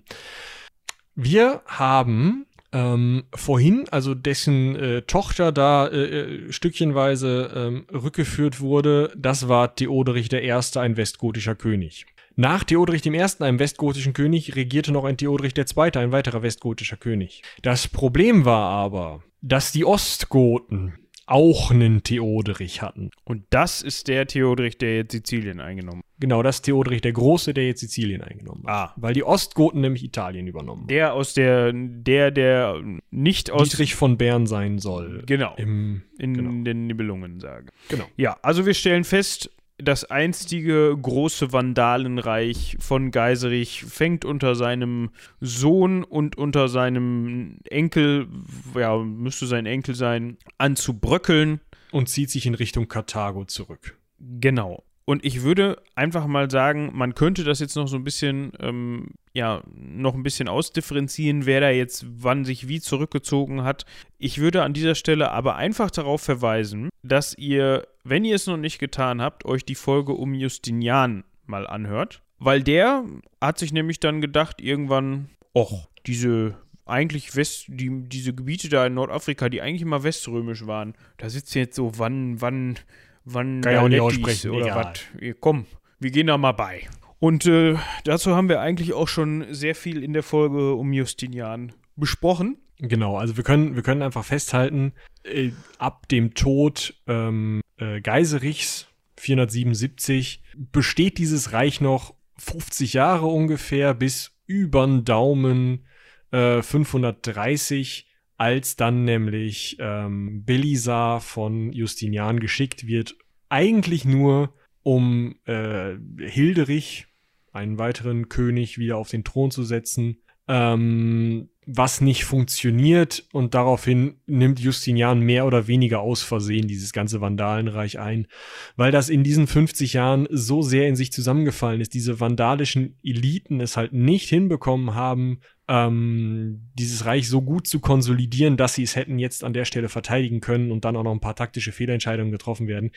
[1.14, 9.12] wir haben ähm, vorhin, also dessen äh, Tochter da äh, äh, stückchenweise ähm, rückgeführt wurde,
[9.16, 12.06] das war Theoderich I., ein westgotischer König.
[12.34, 17.42] Nach Theoderich I., einem westgotischen König, regierte noch ein Theoderich II., ein weiterer westgotischer König.
[17.60, 20.94] Das Problem war aber, dass die Ostgoten
[21.26, 23.10] auch einen Theoderich hatten.
[23.24, 26.06] Und das ist der Theoderich, der jetzt Sizilien eingenommen hat.
[26.20, 28.90] Genau, das ist Theoderich der Große, der jetzt Sizilien eingenommen hat.
[28.90, 28.94] Ah.
[28.96, 30.88] Weil die Ostgoten nämlich Italien übernommen haben.
[30.88, 33.70] Der aus der, der, der nicht aus.
[33.70, 35.22] Dietrich von Bern sein soll.
[35.26, 35.54] Genau.
[35.56, 36.64] Im, in genau.
[36.64, 37.66] den Nibelungen sage.
[37.88, 38.04] Genau.
[38.16, 39.50] Ja, also wir stellen fest,
[39.82, 45.10] das einstige große Vandalenreich von Geiserich fängt unter seinem
[45.40, 48.28] Sohn und unter seinem Enkel,
[48.74, 51.60] ja, müsste sein Enkel sein, an zu bröckeln.
[51.90, 53.98] Und zieht sich in Richtung Karthago zurück.
[54.18, 54.84] Genau.
[55.12, 59.08] Und ich würde einfach mal sagen, man könnte das jetzt noch so ein bisschen, ähm,
[59.34, 63.84] ja, noch ein bisschen ausdifferenzieren, wer da jetzt wann sich wie zurückgezogen hat.
[64.16, 68.56] Ich würde an dieser Stelle aber einfach darauf verweisen, dass ihr, wenn ihr es noch
[68.56, 72.22] nicht getan habt, euch die Folge um Justinian mal anhört.
[72.38, 73.04] Weil der
[73.38, 76.56] hat sich nämlich dann gedacht, irgendwann, och, diese
[76.86, 81.54] eigentlich West, die, diese Gebiete da in Nordafrika, die eigentlich immer weströmisch waren, da sitzt
[81.54, 82.78] jetzt so, wann, wann,
[83.24, 84.92] wann Kann ich auch nicht aussprechen, oder egal.
[85.20, 85.34] was.
[85.40, 85.66] Komm,
[85.98, 86.88] wir gehen da mal bei.
[87.18, 91.72] Und äh, dazu haben wir eigentlich auch schon sehr viel in der Folge um Justinian
[91.94, 92.58] besprochen.
[92.78, 94.92] Genau, also wir können, wir können einfach festhalten,
[95.22, 98.88] äh, ab dem Tod ähm, äh, Geiserichs
[99.18, 105.86] 477 besteht dieses Reich noch 50 Jahre ungefähr bis übern Daumen
[106.32, 108.08] äh, 530,
[108.42, 113.14] als dann nämlich ähm, Belisar von Justinian geschickt wird,
[113.48, 114.52] eigentlich nur
[114.82, 117.06] um äh, Hilderich,
[117.52, 120.16] einen weiteren König, wieder auf den Thron zu setzen.
[120.48, 127.20] Ähm, was nicht funktioniert und daraufhin nimmt Justinian mehr oder weniger aus Versehen dieses ganze
[127.20, 128.26] Vandalenreich ein,
[128.74, 133.60] weil das in diesen 50 Jahren so sehr in sich zusammengefallen ist, diese vandalischen Eliten
[133.60, 135.38] es halt nicht hinbekommen haben,
[135.72, 139.88] ähm, dieses Reich so gut zu konsolidieren, dass sie es hätten jetzt an der Stelle
[139.88, 142.90] verteidigen können und dann auch noch ein paar taktische Fehlentscheidungen getroffen werden,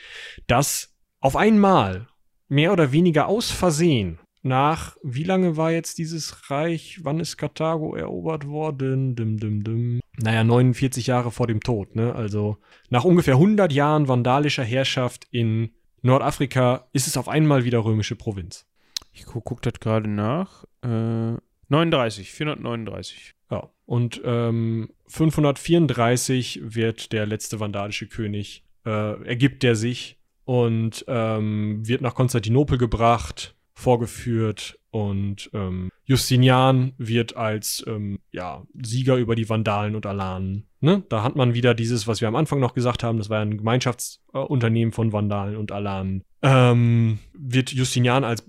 [0.46, 2.06] dass auf einmal
[2.48, 7.00] mehr oder weniger aus Versehen nach, wie lange war jetzt dieses Reich?
[7.02, 9.16] Wann ist Karthago erobert worden?
[9.16, 10.00] Dim, dim, dim.
[10.18, 12.14] Naja, 49 Jahre vor dem Tod, ne?
[12.14, 12.58] Also
[12.90, 15.70] nach ungefähr 100 Jahren vandalischer Herrschaft in
[16.02, 18.66] Nordafrika ist es auf einmal wieder römische Provinz.
[19.12, 20.64] Ich guck, guck das gerade nach.
[20.82, 21.38] Äh,
[21.68, 23.34] 39, 439.
[23.50, 23.70] Ja.
[23.84, 32.00] Und ähm, 534 wird der letzte vandalische König, äh, ergibt der sich und ähm, wird
[32.02, 39.94] nach Konstantinopel gebracht, vorgeführt und ähm, Justinian wird als ähm, ja, Sieger über die Vandalen
[39.94, 40.66] und Alanen.
[40.86, 41.02] Ne?
[41.08, 43.56] Da hat man wieder dieses, was wir am Anfang noch gesagt haben, das war ein
[43.56, 46.22] Gemeinschaftsunternehmen von Vandalen und Alanen.
[46.42, 48.46] Ähm, wird Justinian als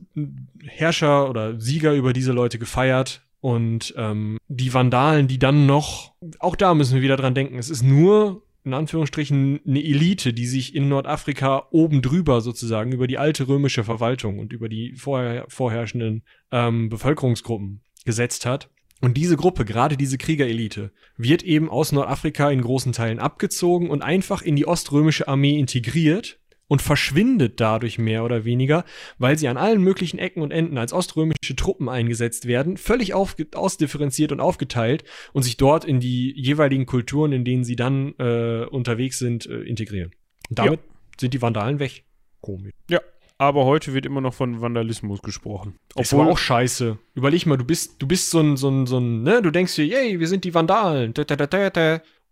[0.64, 3.24] Herrscher oder Sieger über diese Leute gefeiert.
[3.40, 7.72] Und ähm, die Vandalen, die dann noch, auch da müssen wir wieder dran denken, es
[7.72, 13.18] ist nur in Anführungsstrichen eine Elite, die sich in Nordafrika oben drüber sozusagen über die
[13.18, 18.70] alte römische Verwaltung und über die vorher, vorherrschenden ähm, Bevölkerungsgruppen gesetzt hat.
[19.02, 24.02] Und diese Gruppe, gerade diese Kriegerelite, wird eben aus Nordafrika in großen Teilen abgezogen und
[24.02, 28.84] einfach in die oströmische Armee integriert und verschwindet dadurch mehr oder weniger,
[29.18, 34.32] weil sie an allen möglichen Ecken und Enden als oströmische Truppen eingesetzt werden, völlig ausdifferenziert
[34.32, 39.20] und aufgeteilt und sich dort in die jeweiligen Kulturen, in denen sie dann äh, unterwegs
[39.20, 40.12] sind, äh, integrieren.
[40.50, 40.80] Und damit
[41.20, 42.04] sind die Vandalen weg.
[42.42, 42.74] Komisch.
[42.90, 43.02] Ja,
[43.38, 45.76] aber heute wird immer noch von Vandalismus gesprochen.
[45.96, 46.98] Ist aber auch scheiße.
[47.16, 49.76] Überleg mal, du bist, du bist so ein, so ein, so ein, ne, du denkst
[49.76, 51.14] dir, yay, wir sind die Vandalen.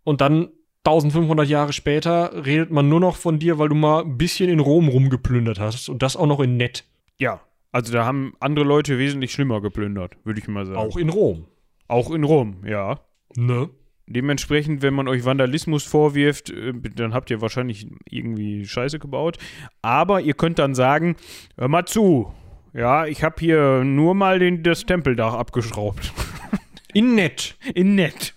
[0.04, 0.48] Und dann
[0.84, 4.60] 1500 Jahre später redet man nur noch von dir, weil du mal ein bisschen in
[4.60, 5.88] Rom rumgeplündert hast.
[5.88, 6.84] Und das auch noch in nett.
[7.18, 7.40] Ja,
[7.72, 10.78] also da haben andere Leute wesentlich schlimmer geplündert, würde ich mal sagen.
[10.78, 11.46] Auch in Rom.
[11.88, 13.00] Auch in Rom, ja.
[13.36, 13.68] Ne?
[14.08, 19.38] Dementsprechend, wenn man euch Vandalismus vorwirft, äh, dann habt ihr wahrscheinlich irgendwie Scheiße gebaut.
[19.82, 21.16] Aber ihr könnt dann sagen,
[21.56, 22.32] hör mal zu,
[22.72, 26.12] ja, ich habe hier nur mal den, das Tempeldach abgeschraubt.
[26.94, 27.56] In nett.
[27.74, 28.34] In nett.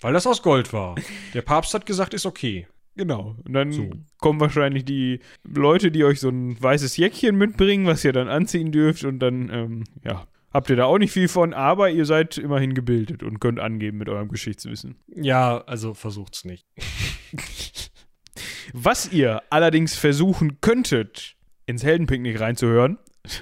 [0.00, 0.94] Weil das aus Gold war.
[1.34, 2.66] Der Papst hat gesagt, ist okay.
[2.96, 3.36] Genau.
[3.44, 3.90] Und dann So.
[4.18, 8.72] kommen wahrscheinlich die Leute, die euch so ein weißes Jäckchen mitbringen, was ihr dann anziehen
[8.72, 9.04] dürft.
[9.04, 12.74] Und dann, ähm, ja, habt ihr da auch nicht viel von, aber ihr seid immerhin
[12.74, 14.96] gebildet und könnt angeben mit eurem Geschichtswissen.
[15.08, 16.66] Ja, also versucht's nicht.
[18.72, 22.98] Was ihr allerdings versuchen könntet, ins Heldenpicknick reinzuhören,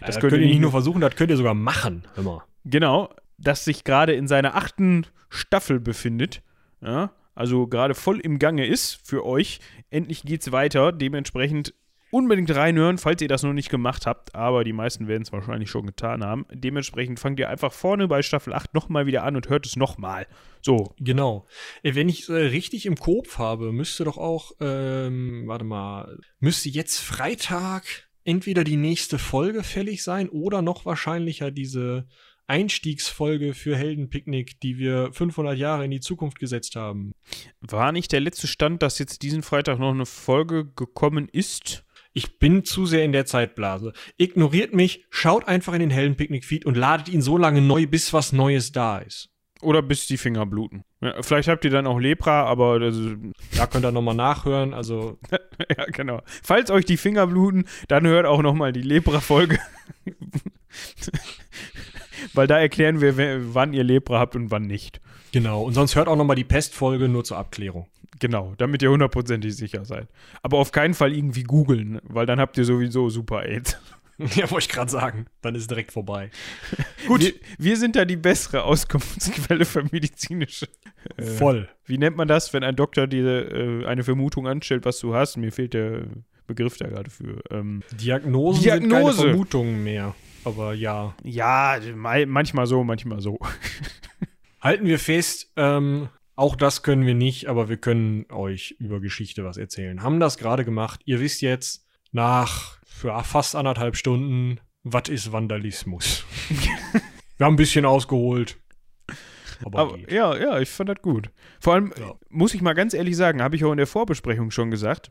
[0.00, 2.06] Das, könnt ihr nicht nur versuchen, das könnt ihr sogar machen.
[2.16, 2.44] Immer.
[2.64, 6.42] genau, das sich gerade in seiner achten Staffel befindet,
[6.80, 9.60] ja, also gerade voll im Gange ist für euch.
[9.90, 11.74] Endlich geht's weiter, dementsprechend
[12.10, 15.70] unbedingt reinhören, falls ihr das noch nicht gemacht habt, aber die meisten werden es wahrscheinlich
[15.70, 16.46] schon getan haben.
[16.52, 20.26] Dementsprechend fangt ihr einfach vorne bei Staffel 8 nochmal wieder an und hört es nochmal.
[20.62, 21.46] So, Genau.
[21.82, 26.68] Äh, Wenn ich äh, richtig im Kopf habe, müsste doch auch, ähm, warte mal, müsste
[26.68, 32.06] jetzt Freitag entweder die nächste Folge fällig sein oder noch wahrscheinlicher diese
[32.46, 37.12] Einstiegsfolge für Heldenpicknick, die wir 500 Jahre in die Zukunft gesetzt haben.
[37.60, 41.84] war nicht der letzte Stand, dass jetzt diesen Freitag noch eine Folge gekommen ist?
[42.18, 43.92] Ich bin zu sehr in der Zeitblase.
[44.16, 48.32] Ignoriert mich, schaut einfach in den Heldenpicknick-Feed und ladet ihn so lange neu, bis was
[48.32, 49.30] Neues da ist.
[49.62, 50.82] Oder bis die Finger bluten.
[51.00, 52.96] Ja, vielleicht habt ihr dann auch Lepra, aber das,
[53.56, 54.74] Da könnt ihr nochmal nachhören.
[54.74, 56.20] Also, ja, genau.
[56.42, 59.60] Falls euch die Finger bluten, dann hört auch nochmal die Lepra-Folge.
[62.34, 65.00] Weil da erklären wir, wann ihr Lepra habt und wann nicht.
[65.30, 65.62] genau.
[65.62, 67.86] Und sonst hört auch nochmal die Pestfolge nur zur Abklärung.
[68.20, 70.08] Genau, damit ihr hundertprozentig sicher seid.
[70.42, 73.78] Aber auf keinen Fall irgendwie googeln, weil dann habt ihr sowieso super AIDS.
[74.34, 75.26] ja, wollte ich gerade sagen.
[75.42, 76.30] Dann ist es direkt vorbei.
[77.06, 77.20] Gut.
[77.20, 80.66] Wir, wir sind da die bessere Auskunftsquelle für medizinische.
[81.16, 81.68] Äh, Voll.
[81.84, 85.36] Wie nennt man das, wenn ein Doktor dir äh, eine Vermutung anstellt, was du hast?
[85.36, 86.06] Mir fehlt der
[86.48, 87.42] Begriff da gerade für.
[87.50, 89.22] Ähm, Diagnosen sind keine Diagnose.
[89.28, 90.14] Vermutungen mehr.
[90.44, 91.14] Aber ja.
[91.22, 93.38] ja, mal- manchmal so, manchmal so.
[94.60, 96.08] Halten wir fest, ähm,
[96.38, 100.02] auch das können wir nicht, aber wir können euch über Geschichte was erzählen.
[100.02, 101.00] Haben das gerade gemacht.
[101.04, 106.24] Ihr wisst jetzt nach fast anderthalb Stunden, was ist Vandalismus?
[107.36, 108.56] wir haben ein bisschen ausgeholt.
[109.64, 111.30] Aber, Aber ja, ja, ich fand das gut.
[111.58, 112.14] Vor allem Ja.
[112.28, 115.10] muss ich mal ganz ehrlich sagen, habe ich auch in der Vorbesprechung schon gesagt,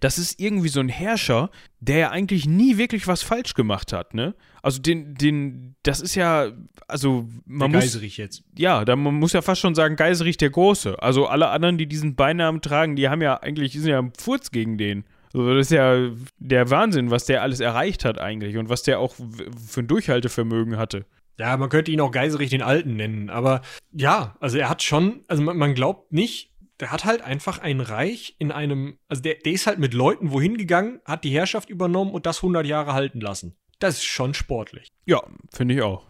[0.00, 1.50] das ist irgendwie so ein Herrscher,
[1.80, 4.34] der ja eigentlich nie wirklich was falsch gemacht hat, ne?
[4.62, 6.50] Also den, den, das ist ja,
[6.88, 8.42] also man Der muss, Geiserich jetzt.
[8.56, 11.00] ja, da man muss ja fast schon sagen, Geiserich der Große.
[11.02, 14.12] Also alle anderen, die diesen Beinamen tragen, die haben ja eigentlich, die sind ja ein
[14.18, 15.04] Furz gegen den.
[15.32, 18.98] Also das ist ja der Wahnsinn, was der alles erreicht hat eigentlich und was der
[18.98, 21.04] auch für ein Durchhaltevermögen hatte.
[21.38, 23.60] Ja, man könnte ihn auch Geiserich den Alten nennen, aber
[23.92, 26.47] ja, also er hat schon, also man, man glaubt nicht,
[26.80, 30.32] der hat halt einfach ein Reich in einem, also der, der ist halt mit Leuten
[30.32, 33.56] wohin gegangen, hat die Herrschaft übernommen und das 100 Jahre halten lassen.
[33.78, 34.88] Das ist schon sportlich.
[35.04, 35.22] Ja,
[35.52, 36.04] finde ich auch.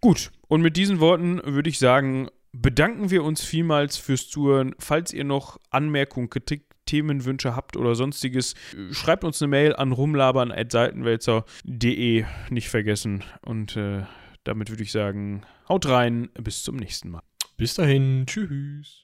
[0.00, 4.74] Gut, und mit diesen Worten würde ich sagen, bedanken wir uns vielmals fürs Zuhören.
[4.78, 8.54] Falls ihr noch Anmerkungen, Kritik, Themenwünsche habt oder sonstiges,
[8.90, 12.26] schreibt uns eine Mail an rumlabern.seitenwälzer.de.
[12.50, 13.24] Nicht vergessen.
[13.40, 14.02] Und äh,
[14.44, 17.22] damit würde ich sagen, haut rein, bis zum nächsten Mal.
[17.56, 19.03] Bis dahin, tschüss.